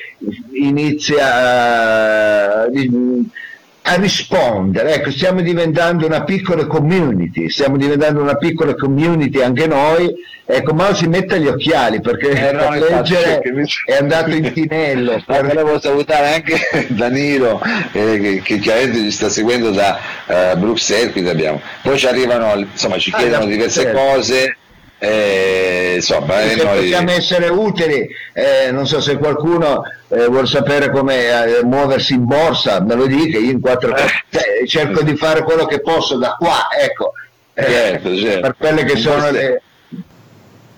inizia 0.61 1.35
a, 1.35 2.63
a 2.63 3.95
rispondere. 3.97 4.95
Ecco, 4.95 5.11
stiamo 5.11 5.41
diventando 5.41 6.07
una 6.07 6.25
piccola 6.25 6.67
community, 6.67 7.51
stiamo 7.51 7.77
diventando 7.77 8.21
una 8.21 8.37
piccola 8.37 8.75
community 8.75 9.41
anche 9.41 9.67
noi. 9.67 10.13
Ecco, 10.47 10.75
ma 10.75 10.93
si 10.93 11.07
mette 11.07 11.41
gli 11.41 11.47
occhiali 11.47 12.03
perché 12.03 12.51
eh, 12.51 12.53
no, 12.53 12.69
per 12.69 12.79
leggere 12.79 13.41
è 13.87 13.95
andato 13.95 14.31
in 14.31 14.53
tinello. 14.53 15.23
Per... 15.25 15.47
Volevo 15.47 15.81
salutare 15.81 16.35
anche 16.35 16.87
Danilo 16.93 17.63
eh, 17.93 18.19
che, 18.21 18.41
che, 18.43 18.59
chiaramente 18.59 18.99
ci 18.99 19.11
sta 19.11 19.31
seguendo 19.31 19.71
da 19.71 19.99
uh, 20.27 20.59
Bruxelles, 20.59 21.13
quindi 21.13 21.31
abbiamo. 21.31 21.63
Poi 21.83 21.97
ci 21.97 22.07
arrivano, 22.07 22.59
insomma, 22.59 22.99
ci 22.99 23.11
ah, 23.15 23.19
chiedono 23.19 23.47
diverse 23.47 23.91
cose 23.91 24.57
eh, 24.99 25.64
insomma, 25.95 26.41
eh, 26.41 26.57
noi... 26.57 26.79
possiamo 26.79 27.11
essere 27.11 27.49
utili, 27.49 28.09
eh, 28.33 28.71
non 28.71 28.87
so 28.87 29.01
se 29.01 29.17
qualcuno 29.17 29.83
eh, 30.09 30.27
vuole 30.27 30.47
sapere 30.47 30.91
come 30.91 31.59
eh, 31.59 31.65
muoversi 31.65 32.15
in 32.15 32.25
borsa, 32.25 32.81
me 32.81 32.95
lo 32.95 33.07
dica, 33.07 33.39
io 33.39 33.51
in 33.51 33.61
quattro 33.61 33.95
eh. 33.95 34.07
cioè, 34.31 34.67
cerco 34.67 35.03
di 35.03 35.17
fare 35.17 35.43
quello 35.43 35.67
che 35.67 35.81
posso 35.81 36.17
da 36.17 36.37
qua, 36.39 36.69
ecco, 36.79 37.13
eh, 37.55 37.65
certo, 37.65 38.17
certo. 38.17 38.41
per 38.41 38.55
quelle 38.59 38.85
che 38.85 38.97
sono 38.97 39.31
le... 39.31 39.63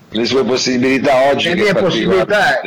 le 0.08 0.24
sue 0.24 0.44
possibilità 0.44 1.30
oggi. 1.30 1.48
Le 1.48 1.54
mie 1.54 1.74
possibilità, 1.74 2.60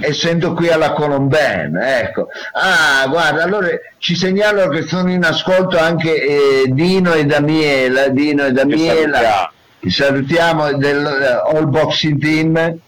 essendo 0.00 0.52
qui 0.54 0.68
alla 0.68 0.92
Colomben, 0.92 1.76
ecco. 1.76 2.28
Ah, 2.52 3.06
guarda, 3.08 3.42
allora 3.42 3.68
ci 3.98 4.16
segnalo 4.16 4.68
che 4.68 4.82
sono 4.82 5.10
in 5.10 5.24
ascolto 5.24 5.78
anche 5.78 6.64
Dino 6.68 7.14
e 7.14 7.24
Damiela, 7.24 8.08
Dino 8.08 8.46
e 8.46 8.52
Damiela 8.52 9.52
salutiamo 9.90 10.72
del 10.74 11.04
uh, 11.04 11.56
All 11.56 11.68
Boxing 11.68 12.20
Team, 12.20 12.78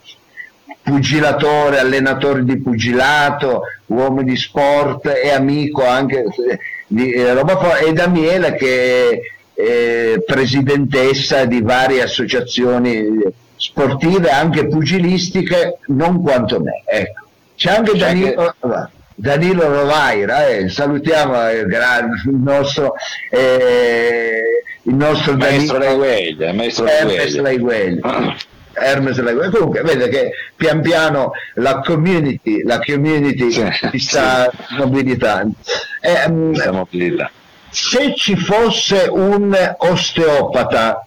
pugilatore, 0.82 1.78
allenatore 1.78 2.44
di 2.44 2.60
pugilato, 2.60 3.62
uomo 3.86 4.22
di 4.22 4.36
sport 4.36 5.06
e 5.06 5.30
amico 5.30 5.84
anche 5.84 6.24
di 6.86 7.12
eh, 7.12 7.32
roba 7.32 7.78
e 7.78 7.92
Daniela 7.92 8.52
che 8.52 9.10
è 9.10 9.20
eh, 9.54 10.22
presidentessa 10.24 11.44
di 11.44 11.62
varie 11.62 12.02
associazioni 12.02 13.22
sportive, 13.56 14.28
anche 14.30 14.66
pugilistiche, 14.66 15.78
non 15.86 16.20
quanto 16.22 16.60
me. 16.60 16.82
Ecco. 16.84 17.26
C'è 17.56 17.70
anche 17.70 17.96
Danilo, 17.96 18.54
Danilo 19.14 19.68
Rovaira, 19.68 20.48
eh, 20.48 20.68
salutiamo 20.68 21.48
eh, 21.48 21.60
il 21.60 22.34
nostro 22.34 22.94
eh, 23.30 24.42
il 24.82 24.94
nostro 24.94 25.36
maestro 25.36 25.78
Laigueglia, 25.78 26.52
maestro 26.52 26.84
Laigueglia. 26.84 28.36
Hermes 28.74 29.18
Laigueglia. 29.18 29.50
Comunque 29.56 29.82
vede 29.82 30.08
che 30.08 30.30
pian 30.56 30.80
piano 30.82 31.32
la 31.54 31.80
community, 31.80 32.62
la 32.62 32.80
community 32.80 33.50
sì, 33.50 33.64
si 33.90 33.98
sta 33.98 34.50
sì. 34.50 34.74
mobilitando. 34.76 35.54
Eh, 36.00 36.28
mobilità. 36.70 37.30
Se 37.70 38.14
ci 38.14 38.36
fosse 38.36 39.08
un 39.10 39.56
osteopata 39.78 41.06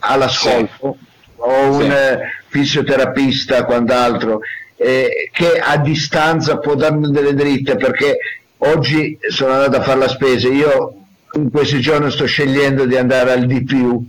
all'ascolto 0.00 0.96
sì. 1.00 1.06
o 1.36 1.70
un 1.70 2.18
fisioterapista, 2.48 3.64
quant'altro, 3.64 4.40
eh, 4.76 5.30
che 5.32 5.58
a 5.58 5.76
distanza 5.78 6.58
può 6.58 6.74
darmi 6.74 7.10
delle 7.10 7.34
dritte 7.34 7.76
perché 7.76 8.18
oggi 8.58 9.18
sono 9.28 9.52
andato 9.52 9.76
a 9.76 9.82
fare 9.82 9.98
la 9.98 10.08
spesa, 10.08 10.48
io 10.48 10.94
in 11.34 11.50
questi 11.50 11.80
giorni 11.80 12.10
sto 12.10 12.26
scegliendo 12.26 12.84
di 12.84 12.96
andare 12.96 13.32
al 13.32 13.46
di 13.46 13.64
più 13.64 14.04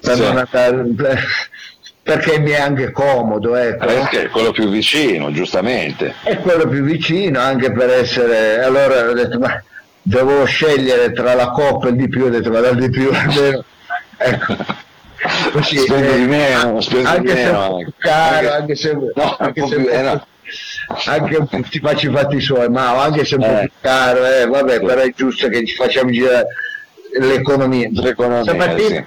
per 0.00 0.16
sì. 0.16 0.22
andare, 0.22 1.22
perché 2.02 2.38
mi 2.38 2.50
è 2.50 2.60
anche 2.60 2.90
comodo 2.90 3.56
ecco. 3.56 3.86
perché 3.86 4.24
è 4.24 4.28
quello 4.28 4.52
più 4.52 4.68
vicino 4.68 5.32
giustamente 5.32 6.14
è 6.22 6.36
quello 6.36 6.68
più 6.68 6.82
vicino 6.82 7.40
anche 7.40 7.72
per 7.72 7.88
essere 7.88 8.62
allora 8.62 9.08
ho 9.08 9.14
detto 9.14 9.38
ma 9.38 9.62
devo 10.02 10.44
scegliere 10.44 11.12
tra 11.12 11.34
la 11.34 11.48
coppa 11.50 11.86
e 11.86 11.90
il 11.90 11.96
di 11.96 12.08
più 12.08 12.24
ho 12.26 12.28
detto 12.28 12.50
ma 12.50 12.60
dal 12.60 12.76
di 12.76 12.90
più 12.90 13.10
almeno 13.10 13.64
ecco 14.18 14.56
Così, 15.52 15.78
spendo 15.84 16.12
eh, 16.12 16.16
di 16.16 16.26
meno, 16.26 16.80
spendo 16.80 17.08
anche 17.08 17.34
di 17.34 17.40
meno, 17.40 17.78
se 17.78 17.86
è 17.86 17.92
caro, 17.98 18.52
anche 18.52 18.74
se, 18.76 18.92
no, 18.92 19.36
anche 19.38 19.66
se 19.66 19.76
più, 19.76 19.88
eh, 19.88 20.02
no 20.02 20.26
anche 21.06 21.48
ti 21.70 21.80
faccio 21.80 22.10
i 22.10 22.12
fatti 22.12 22.40
suoi, 22.40 22.68
ma 22.68 23.02
anche 23.02 23.24
se 23.24 23.36
un 23.36 23.40
po' 23.40 23.58
eh. 23.58 23.60
più 23.60 23.70
caro, 23.80 24.26
eh, 24.26 24.46
vabbè, 24.46 24.80
però 24.80 25.00
è 25.00 25.12
giusto 25.14 25.48
che 25.48 25.64
ci 25.64 25.74
facciamo 25.74 26.10
girare 26.10 26.46
l'economia. 27.18 27.88
l'economia 27.92 28.42
Stamattina 28.42 28.96
sì. 28.96 29.04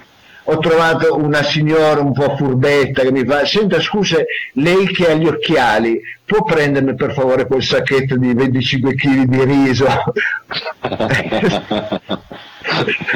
Ho 0.50 0.58
trovato 0.58 1.16
una 1.16 1.42
signora 1.42 2.00
un 2.00 2.12
po' 2.12 2.34
furbetta 2.34 3.02
che 3.02 3.12
mi 3.12 3.24
fa, 3.24 3.44
senta 3.44 3.80
scusa, 3.80 4.16
lei 4.54 4.86
che 4.86 5.10
ha 5.10 5.14
gli 5.14 5.26
occhiali, 5.26 6.00
può 6.24 6.42
prendermi 6.42 6.94
per 6.94 7.12
favore 7.12 7.46
quel 7.46 7.62
sacchetto 7.62 8.16
di 8.16 8.32
25 8.32 8.94
kg 8.94 9.24
di 9.24 9.44
riso? 9.44 9.86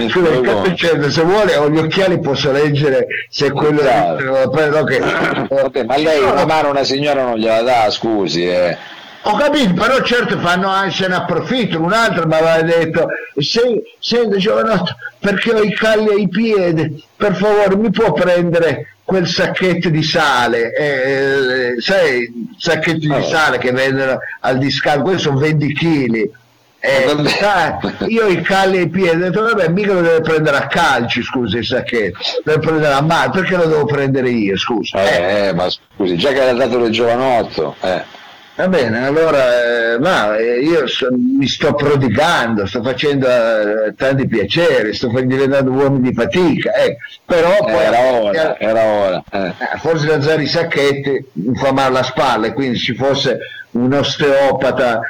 Scusa, 0.08 1.10
se 1.10 1.22
vuole 1.22 1.56
ho 1.56 1.70
gli 1.70 1.78
occhiali 1.78 2.20
posso 2.20 2.52
leggere 2.52 3.06
se 3.28 3.50
quello 3.50 3.80
però 4.50 4.84
che... 4.84 4.98
Vabbè, 4.98 5.84
ma 5.84 5.96
lei 5.96 6.22
una 6.22 6.46
mano 6.46 6.70
una 6.70 6.84
signora 6.84 7.22
non 7.22 7.36
gliela 7.36 7.62
dà 7.62 7.90
scusi 7.90 8.46
eh. 8.46 8.76
Ho 9.24 9.36
capito, 9.36 9.72
però 9.74 10.02
certo 10.02 10.38
fanno 10.38 10.68
anche 10.68 10.94
se 10.94 11.08
ne 11.08 11.14
approfittano. 11.14 11.84
Un 11.84 11.92
altro 11.92 12.26
mi 12.26 12.34
aveva 12.34 12.62
detto: 12.62 13.08
se, 13.36 13.82
Senti, 13.98 14.38
giovanotto, 14.38 14.96
perché 15.18 15.52
ho 15.52 15.62
i 15.62 15.74
calli 15.74 16.08
ai 16.08 16.28
piedi, 16.28 17.02
per 17.16 17.36
favore 17.36 17.76
mi 17.76 17.90
può 17.90 18.12
prendere 18.12 18.96
quel 19.04 19.28
sacchetto 19.28 19.90
di 19.90 20.02
sale? 20.02 20.74
Eh, 20.74 21.80
sai, 21.80 22.50
sacchetti 22.58 23.06
allora. 23.06 23.20
di 23.20 23.26
sale 23.26 23.58
che 23.58 23.70
vendono 23.70 24.18
al 24.40 24.58
discarico, 24.58 25.04
quelli 25.04 25.20
sono 25.20 25.38
20 25.38 25.72
kg 25.72 26.30
eh, 26.84 27.14
io 28.08 28.26
i 28.26 28.42
calli 28.42 28.78
ai 28.78 28.88
piedi 28.88 29.22
ho 29.22 29.30
detto 29.30 29.40
vabbè 29.40 29.68
mica 29.68 29.92
lo 29.92 30.00
deve 30.00 30.20
prendere 30.20 30.56
a 30.56 30.66
calci 30.66 31.22
scusi 31.22 31.58
il 31.58 31.64
sacchetto 31.64 32.18
deve 32.42 32.58
prendere 32.58 32.92
a 32.92 33.00
mano 33.00 33.30
perché 33.30 33.54
lo 33.54 33.66
devo 33.66 33.84
prendere 33.84 34.30
io 34.30 34.56
scusa 34.56 35.00
eh, 35.00 35.46
eh. 35.46 35.54
ma 35.54 35.70
scusi 35.70 36.16
già 36.16 36.32
che 36.32 36.44
l'ha 36.44 36.52
dato 36.54 36.80
del 36.80 36.90
giovanotto 36.90 37.76
eh. 37.82 38.02
Va 38.54 38.68
bene, 38.68 39.06
allora 39.06 39.40
ma, 39.98 40.36
eh, 40.36 40.60
io 40.60 40.86
so, 40.86 41.08
mi 41.10 41.46
sto 41.46 41.74
prodigando, 41.74 42.66
sto 42.66 42.82
facendo 42.82 43.26
eh, 43.26 43.94
tanti 43.96 44.26
piaceri, 44.26 44.92
sto 44.92 45.08
diventando 45.08 45.70
uomo 45.70 45.98
di 45.98 46.12
fatica, 46.12 46.72
eh. 46.74 46.96
però 47.24 47.56
eh, 47.56 47.72
poi, 47.72 47.82
era 47.82 48.00
ora, 48.00 48.58
era 48.58 48.84
ora. 48.84 49.22
Eh. 49.30 49.46
Eh, 49.46 49.78
forse 49.78 50.06
la 50.06 50.20
Zari 50.20 50.46
Sacchetti 50.46 51.24
mi 51.34 51.56
fa 51.56 51.72
male 51.72 51.88
alla 51.88 52.02
spalla, 52.02 52.52
quindi 52.52 52.78
ci 52.78 52.94
fosse 52.94 53.38
un 53.72 53.92
osteopata. 53.92 55.00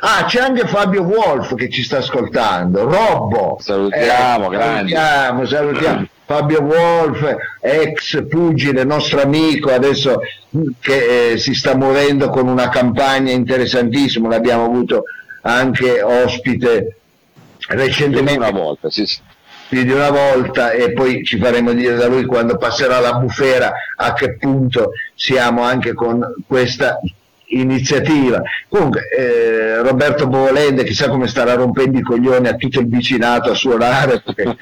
ah, 0.00 0.24
c'è 0.24 0.40
anche 0.40 0.66
Fabio 0.66 1.02
Wolf 1.02 1.54
che 1.54 1.68
ci 1.68 1.82
sta 1.82 1.98
ascoltando, 1.98 2.84
Robbo. 2.84 3.58
Salutiamo, 3.60 4.48
grandi. 4.48 4.92
Salutiamo, 4.92 5.46
salutiamo. 5.46 6.06
Fabio 6.32 6.62
Wolf, 6.62 7.36
ex 7.60 8.26
pugile, 8.26 8.84
nostro 8.84 9.20
amico, 9.20 9.70
adesso 9.70 10.20
che 10.80 11.32
eh, 11.32 11.36
si 11.36 11.52
sta 11.52 11.76
muovendo 11.76 12.30
con 12.30 12.48
una 12.48 12.70
campagna 12.70 13.30
interessantissima, 13.30 14.28
l'abbiamo 14.28 14.64
avuto 14.64 15.02
anche 15.42 16.00
ospite 16.00 16.96
recentemente. 17.68 18.38
Una 18.38 18.50
volta, 18.50 18.88
sì, 18.88 19.04
sì. 19.04 19.20
Più 19.68 19.84
di 19.84 19.92
una 19.92 20.10
volta 20.10 20.70
e 20.70 20.92
poi 20.92 21.22
ci 21.22 21.38
faremo 21.38 21.72
dire 21.72 21.96
da 21.96 22.06
lui 22.06 22.24
quando 22.24 22.56
passerà 22.56 22.98
la 22.98 23.14
bufera 23.14 23.72
a 23.96 24.12
che 24.14 24.36
punto 24.36 24.92
siamo 25.14 25.62
anche 25.62 25.92
con 25.92 26.20
questa 26.46 26.98
iniziativa. 27.58 28.42
Comunque, 28.68 29.08
eh, 29.16 29.82
Roberto 29.82 30.26
Bovolende 30.26 30.84
chissà 30.84 31.08
come 31.08 31.26
starà 31.26 31.54
rompendo 31.54 31.98
i 31.98 32.02
coglioni 32.02 32.48
a 32.48 32.54
tutto 32.54 32.80
il 32.80 32.88
vicinato 32.88 33.50
a 33.50 33.54
suonare. 33.54 34.22
Perché, 34.22 34.54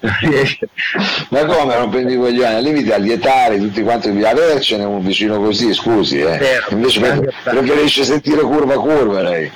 Ma 1.30 1.44
come 1.44 1.76
rompendo 1.76 2.12
i 2.12 2.16
coglioni? 2.16 2.54
Al 2.54 2.62
limite 2.62 2.94
a 2.94 2.98
lietare 2.98 3.58
tutti 3.58 3.82
quanti 3.82 4.12
di 4.12 4.24
avercene 4.24 4.84
un 4.84 5.02
vicino 5.02 5.40
così, 5.40 5.72
scusi. 5.72 6.20
Eh. 6.20 6.38
Vero, 6.38 6.66
Invece 6.70 7.32
preferisce 7.42 8.04
sentire 8.04 8.42
curva 8.42 8.74
curva 8.74 9.22
lei. 9.22 9.50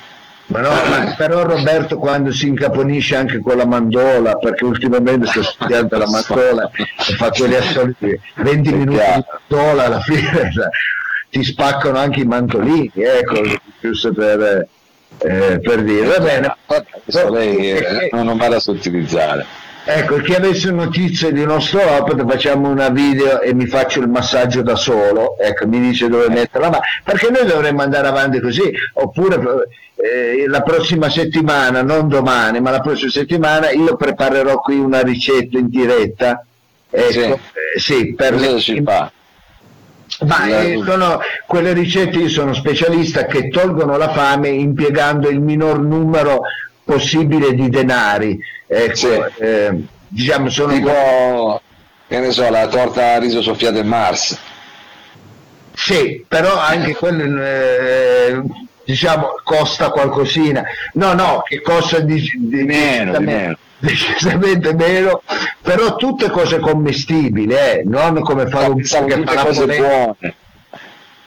Ma 0.51 0.61
no, 0.63 0.71
ma 0.71 1.15
però 1.17 1.45
Roberto 1.45 1.97
quando 1.97 2.33
si 2.33 2.49
incaponisce 2.49 3.15
anche 3.15 3.41
con 3.41 3.57
la 3.57 3.65
mandola, 3.65 4.37
perché 4.37 4.65
ultimamente 4.65 5.27
sto 5.27 5.45
studiando 5.45 5.97
la 5.97 6.07
mandola 6.11 6.69
e 6.75 7.15
fa 7.15 7.31
quelle 7.31 7.59
assolute 7.59 8.21
20 8.35 8.73
minuti 8.73 8.99
di 8.99 9.25
mandola 9.49 9.85
alla 9.85 10.01
fine 10.01 10.51
ti 11.31 11.45
spaccano 11.45 11.97
anche 11.97 12.21
i 12.21 12.25
mantolini, 12.25 12.91
ecco, 12.95 13.41
giusto 13.81 14.13
per, 14.13 14.69
eh, 15.19 15.61
per 15.61 15.83
dire. 15.83 16.07
Va 16.07 16.21
bene. 16.21 16.57
Lei 17.31 17.71
eh, 17.71 18.09
non 18.13 18.37
vada 18.37 18.57
a 18.57 18.61
sottilizzare. 18.61 19.47
Ecco, 19.83 20.17
chi 20.17 20.35
avesse 20.35 20.71
notizie 20.71 21.33
di 21.33 21.41
un 21.41 21.51
osteopata 21.51 22.27
facciamo 22.27 22.69
una 22.69 22.91
video 22.91 23.41
e 23.41 23.55
mi 23.55 23.67
faccio 23.67 24.01
il 24.01 24.09
massaggio 24.09 24.61
da 24.61 24.77
solo, 24.77 25.39
ecco, 25.39 25.67
mi 25.67 25.81
dice 25.81 26.09
dove 26.09 26.29
metterla, 26.29 26.69
ma 26.69 26.81
perché 27.03 27.31
noi 27.31 27.47
dovremmo 27.47 27.81
andare 27.81 28.07
avanti 28.07 28.41
così, 28.41 28.71
oppure 28.95 29.41
eh, 29.97 30.45
la 30.47 30.61
prossima 30.61 31.09
settimana, 31.09 31.83
non 31.83 32.09
domani, 32.09 32.61
ma 32.61 32.71
la 32.71 32.81
prossima 32.81 33.11
settimana 33.11 33.71
io 33.71 33.97
preparerò 33.97 34.61
qui 34.61 34.79
una 34.79 35.01
ricetta 35.01 35.57
in 35.57 35.69
diretta, 35.71 36.45
ecco, 36.91 37.11
sì, 37.11 37.21
eh, 37.21 37.39
sì 37.79 38.15
per 38.15 38.35
le, 38.35 38.61
ma 40.27 40.47
eh, 40.47 40.81
sono 40.85 41.21
quelle 41.47 41.73
ricette, 41.73 42.19
io 42.19 42.29
sono 42.29 42.53
specialista, 42.53 43.27
che 43.27 43.49
tolgono 43.49 43.97
la 43.97 44.13
fame 44.13 44.49
impiegando 44.49 45.29
il 45.29 45.41
minor 45.41 45.81
numero 45.81 46.43
possibile 46.85 47.55
di 47.55 47.69
denari. 47.69 48.39
Ecco, 48.67 48.95
sì. 48.95 49.21
eh, 49.39 49.83
diciamo, 50.09 50.51
sono 50.51 50.73
tipo, 50.73 51.61
che 52.07 52.19
ne 52.19 52.31
so, 52.31 52.49
la 52.51 52.67
torta 52.69 53.15
a 53.15 53.19
riso 53.19 53.43
soffiato 53.43 53.79
in 53.79 53.87
Mars. 53.87 54.39
Sì, 55.75 56.25
però 56.29 56.59
anche 56.59 56.95
quello 56.95 57.43
eh, 57.43 58.43
diciamo 58.91 59.35
costa 59.45 59.91
qualcosina. 59.91 60.65
No, 60.95 61.13
no, 61.15 61.43
che 61.47 61.61
costa 61.61 62.01
di, 62.01 62.21
di 62.37 62.63
meno, 62.65 63.19
di 63.19 63.25
meno 63.25 63.57
decisamente 63.81 64.75
meno, 64.75 65.23
però 65.63 65.97
tutte 65.97 66.31
cose 66.31 66.59
commestibili, 66.59 67.55
eh? 67.55 67.83
non 67.85 68.21
come 68.21 68.47
fare 68.47 68.67
un 68.69 68.83
po' 68.83 69.05
che 69.05 69.23
fa 69.25 69.45
cose 69.45 69.67
buone. 69.67 70.35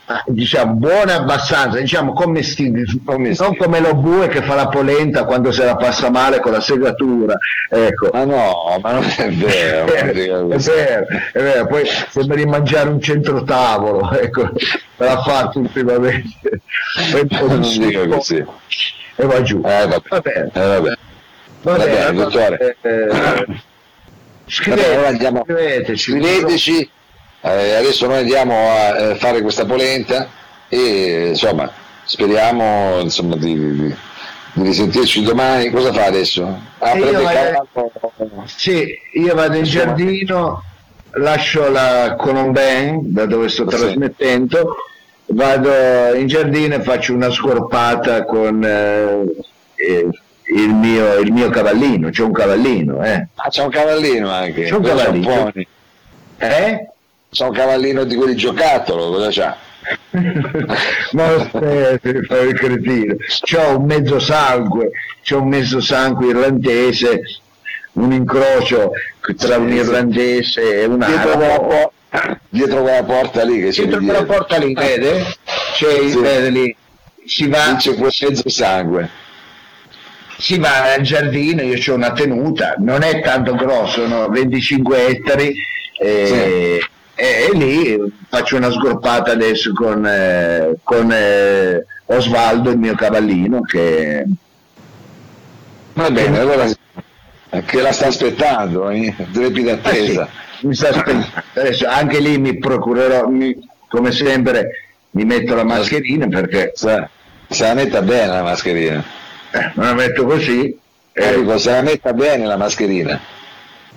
Ah, 0.06 0.22
diciamo 0.28 0.74
buone 0.74 1.14
abbastanza, 1.14 1.80
diciamo 1.80 2.12
commestibili, 2.12 2.84
commestibili, 3.06 3.38
non 3.40 3.56
come 3.56 3.80
lo 3.80 3.96
bue 3.96 4.28
che 4.28 4.42
fa 4.42 4.54
la 4.54 4.68
polenta 4.68 5.24
quando 5.24 5.54
se 5.54 5.64
la 5.64 5.78
passa 5.78 6.10
male 6.10 6.42
con 6.42 6.52
la 6.52 6.60
segatura. 6.60 7.38
Ecco. 7.70 8.10
Ma 8.12 8.26
no, 8.26 8.80
ma 8.82 8.92
non 8.92 9.04
è 9.06 9.32
vero. 9.32 9.86
è, 9.94 10.12
vero, 10.14 10.50
è 10.50 10.58
vero, 10.58 11.06
è 11.32 11.42
vero, 11.42 11.68
poi 11.68 11.84
sembra 12.10 12.36
di 12.36 12.46
mangiare 12.46 12.90
un 12.90 13.00
centro 13.00 13.44
tavolo, 13.44 14.12
ecco, 14.12 14.50
l'ha 14.98 15.22
fatto 15.22 15.60
ultimamente. 15.60 16.60
Non 17.30 17.62
dico 17.62 18.08
così. 18.16 18.46
E 19.16 19.26
va 19.26 19.42
giù. 19.42 19.62
Eh, 19.64 19.88
vabbè. 19.88 20.08
Vabbè. 20.08 20.50
Eh, 20.54 20.68
vabbè. 20.68 20.98
Va 21.62 21.78
bene, 21.78 21.92
bene 21.92 22.14
dottore. 22.14 22.78
Eh, 22.82 23.62
scrivete, 24.46 25.06
andiamo, 25.06 25.44
scriveteci. 25.44 26.12
scriveteci. 26.12 26.90
Eh, 27.42 27.76
adesso 27.76 28.08
noi 28.08 28.20
andiamo 28.20 28.54
a 28.54 28.98
eh, 28.98 29.16
fare 29.16 29.42
questa 29.42 29.66
polenta 29.66 30.30
e 30.70 31.28
insomma 31.30 31.70
speriamo 32.04 33.00
insomma, 33.02 33.36
di, 33.36 33.54
di, 33.54 33.96
di, 34.54 34.64
risentirci 34.64 35.24
domani. 35.24 35.70
Cosa 35.70 35.92
fa 35.94 36.06
adesso? 36.06 36.60
Ah, 36.80 36.96
io 36.96 37.22
vado, 37.22 37.68
sì, 38.46 38.98
io 39.14 39.36
vado 39.36 39.58
in 39.58 39.64
giardino, 39.64 40.64
lascio 41.12 41.70
la 41.70 42.16
Colomben 42.18 43.14
da 43.14 43.26
dove 43.26 43.50
sto 43.50 43.70
sì. 43.70 43.78
trasmettendo, 43.78 44.76
vado 45.34 46.16
in 46.16 46.28
giardino 46.28 46.76
e 46.76 46.82
faccio 46.82 47.14
una 47.14 47.32
scorpata 47.32 48.24
con 48.26 48.64
eh, 48.64 49.24
eh 49.76 50.10
il 50.56 50.70
mio, 50.74 51.18
il 51.20 51.32
mio 51.32 51.50
cavallino, 51.50 52.10
c'è 52.10 52.22
un 52.22 52.32
cavallino, 52.32 53.04
eh. 53.04 53.28
Ah, 53.36 53.50
c'è 53.50 53.64
un 53.64 53.70
cavallino 53.70 54.30
anche. 54.30 54.64
C'è 54.64 54.76
un 54.76 54.84
cavallino. 54.84 55.52
Eh? 56.38 56.88
C'è 57.32 57.46
un 57.46 57.54
cavallino 57.54 58.04
di 58.04 58.16
quelli 58.16 58.36
giocattolo, 58.36 59.10
cosa 59.10 59.30
c'ha? 59.32 59.58
Ma 61.14 61.26
aspetta, 61.26 62.10
fai 62.28 62.48
il 62.48 62.54
cretino. 62.54 63.16
C'ho 63.42 63.78
un 63.78 63.86
mezzo 63.86 64.20
sangue, 64.20 64.92
c'ho 65.24 65.42
un 65.42 65.48
mezzo 65.48 65.82
sangue 65.82 66.28
irlandese, 66.28 67.22
un 67.94 68.12
incrocio 68.12 68.92
tra 69.38 69.58
un 69.58 69.72
irlandese 69.72 70.82
e 70.82 70.86
un 70.86 71.00
dietro 71.00 71.92
dietro 72.50 72.82
quella 72.82 73.04
porta 73.04 73.44
lì 73.44 73.60
che 73.60 73.70
c'è 73.70 73.84
dietro 73.84 74.04
quella 74.04 74.24
porta 74.24 74.58
lì 74.58 74.74
vede 74.74 75.26
c'è 75.74 76.10
sì. 76.10 76.20
vede 76.20 76.50
lì 76.50 76.76
si 77.26 77.48
va 77.48 77.76
c'è 77.78 77.96
quel 77.96 78.14
mezzo 78.20 78.50
sangue 78.50 79.10
si 80.38 80.58
va 80.58 80.94
al 80.94 81.02
giardino, 81.02 81.62
io 81.62 81.80
ho 81.92 81.96
una 81.96 82.12
tenuta, 82.12 82.76
non 82.80 83.02
è 83.02 83.22
tanto 83.22 83.56
grosso, 83.56 84.06
no? 84.08 84.28
25 84.28 85.08
ettari 85.08 85.54
e, 85.98 86.26
sì. 86.26 86.88
e, 87.16 87.50
e, 87.50 87.50
lì 87.54 88.14
faccio 88.28 88.58
una 88.58 88.70
sgorpata 88.70 89.32
adesso 89.32 89.72
con, 89.74 90.06
eh, 90.06 90.76
con 90.84 91.10
eh, 91.12 91.86
Osvaldo, 92.08 92.72
il 92.72 92.78
mio 92.78 92.94
cavallino, 92.96 93.62
che... 93.62 94.26
Va 95.94 96.10
bene, 96.10 96.40
allora 96.40 96.68
che 97.66 97.82
la 97.82 97.92
sta 97.92 98.08
aspettando, 98.08 98.90
in 98.90 99.14
trepida 99.32 99.74
attesa. 99.74 100.28
Sì, 100.60 100.68
mi 100.68 100.76
sta 100.76 100.90
aspettando. 100.90 101.26
Adesso 101.54 101.88
anche 101.88 102.20
lì 102.20 102.38
mi 102.38 102.58
procurerò, 102.58 103.28
mi, 103.28 103.56
come 103.88 104.12
sempre, 104.12 104.70
mi 105.12 105.26
metto 105.26 105.56
la 105.56 105.64
mascherina 105.64 106.28
perché... 106.28 106.72
Se, 106.76 107.08
se 107.50 107.64
la 107.66 107.74
metta 107.76 108.02
bene 108.02 108.28
la 108.28 108.42
mascherina 108.42 109.04
eh, 109.52 109.72
me 109.76 109.86
la 109.86 109.94
metto 109.94 110.26
così. 110.26 110.78
Eh, 111.16 111.36
dico, 111.36 111.58
se 111.60 111.70
la 111.70 111.82
metta 111.84 112.12
bene 112.14 112.46
la 112.46 112.58
mascherina. 112.58 113.20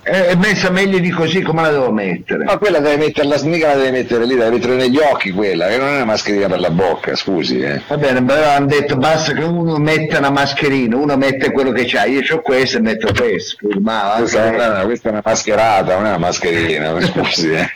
È 0.07 0.37
messa 0.37 0.71
meglio 0.71 0.99
di 1.01 1.11
così 1.11 1.43
come 1.43 1.63
la 1.63 1.71
devo 1.71 1.91
mettere? 1.91 2.45
Ma 2.45 2.59
quella 2.59 2.79
deve 2.79 2.97
metterla, 2.97 3.43
mica 3.43 3.67
la 3.67 3.75
deve 3.75 3.91
mettere 3.91 4.25
lì, 4.25 4.37
deve 4.37 4.51
mettere 4.51 4.77
negli 4.77 4.99
occhi 4.99 5.33
quella, 5.33 5.67
che 5.67 5.79
non 5.79 5.89
è 5.89 5.95
una 5.97 6.05
mascherina 6.05 6.47
per 6.47 6.61
la 6.61 6.71
bocca, 6.71 7.17
scusi. 7.17 7.59
Eh. 7.59 7.83
Va 7.89 7.97
bene, 7.97 8.23
però 8.23 8.51
hanno 8.51 8.67
detto 8.67 8.97
basta 8.97 9.33
che 9.33 9.43
uno 9.43 9.79
metta 9.79 10.19
una 10.19 10.31
mascherina, 10.31 10.97
uno 10.97 11.17
mette 11.17 11.51
quello 11.51 11.73
che 11.73 11.87
c'ha, 11.87 12.05
io 12.05 12.21
ho 12.31 12.41
questo 12.41 12.77
e 12.77 12.83
metto 12.83 13.13
questo. 13.13 13.67
Ma 13.81 14.15
questa, 14.19 14.83
è 14.83 14.85
questa 14.85 15.09
è 15.09 15.11
una 15.11 15.23
mascherata, 15.25 15.97
non 15.97 16.05
è 16.05 16.09
una 16.11 16.19
mascherina, 16.19 17.01
scusi. 17.03 17.51
Eh. 17.51 17.69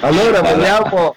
allora 0.00 0.42
vogliamo 0.42 1.16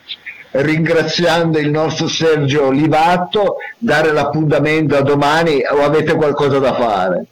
ringraziando 0.51 1.59
il 1.59 1.69
nostro 1.69 2.07
Sergio 2.07 2.71
Livatto, 2.71 3.57
dare 3.77 4.13
l'appuntamento 4.13 4.95
a 4.95 5.01
domani 5.01 5.61
o 5.69 5.83
avete 5.83 6.15
qualcosa 6.15 6.59
da 6.59 6.73
fare? 6.73 7.25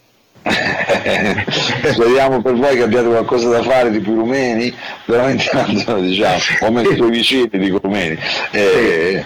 Speriamo 1.92 2.42
per 2.42 2.54
voi 2.54 2.76
che 2.76 2.84
abbiate 2.84 3.08
qualcosa 3.08 3.50
da 3.50 3.62
fare 3.62 3.92
di 3.92 4.00
più 4.00 4.16
rumeni 4.16 4.74
però 5.06 5.30
intanto 5.30 5.96
diciamo 6.00 6.38
o 6.62 6.72
meglio 6.72 6.92
i 6.92 6.96
tuoi 6.96 7.12
vicini 7.12 7.50
di 7.52 7.70
rumeni. 7.70 8.18
E, 8.52 9.26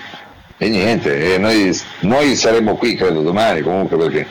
e 0.57 0.69
niente 0.69 1.33
e 1.33 1.37
noi, 1.37 1.77
noi, 2.01 2.35
saremo 2.35 2.75
qui 2.75 2.95
credo 2.95 3.21
domani 3.21 3.61
comunque 3.61 3.97
perché 3.97 4.27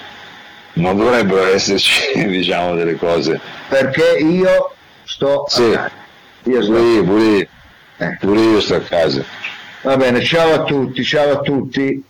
non 0.74 0.96
dovrebbero 0.96 1.52
esserci 1.52 2.12
diciamo 2.28 2.74
delle 2.74 2.96
cose. 2.96 3.40
Perché 3.68 4.18
io 4.18 4.74
sto 5.04 5.44
sì, 5.48 5.76
io 6.44 6.62
sto... 6.62 6.72
Pure, 6.72 7.02
pure, 7.02 7.22
io, 7.22 7.46
pure 8.20 8.40
io 8.40 8.60
sto 8.60 8.76
a 8.76 8.80
casa. 8.80 9.24
Va 9.82 9.96
bene, 9.96 10.22
ciao 10.22 10.52
a 10.52 10.64
tutti, 10.64 11.02
ciao 11.02 11.32
a 11.32 11.40
tutti. 11.40 12.04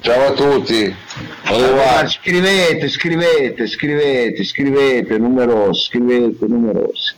Ciao 0.00 0.26
a 0.26 0.32
tutti. 0.32 0.94
Allora, 1.44 2.06
scrivete, 2.06 2.88
scrivete, 2.88 3.66
scrivete, 3.66 4.44
scrivete, 4.44 5.18
numerosi, 5.18 5.84
scrivete, 5.86 6.46
numerosi. 6.46 7.14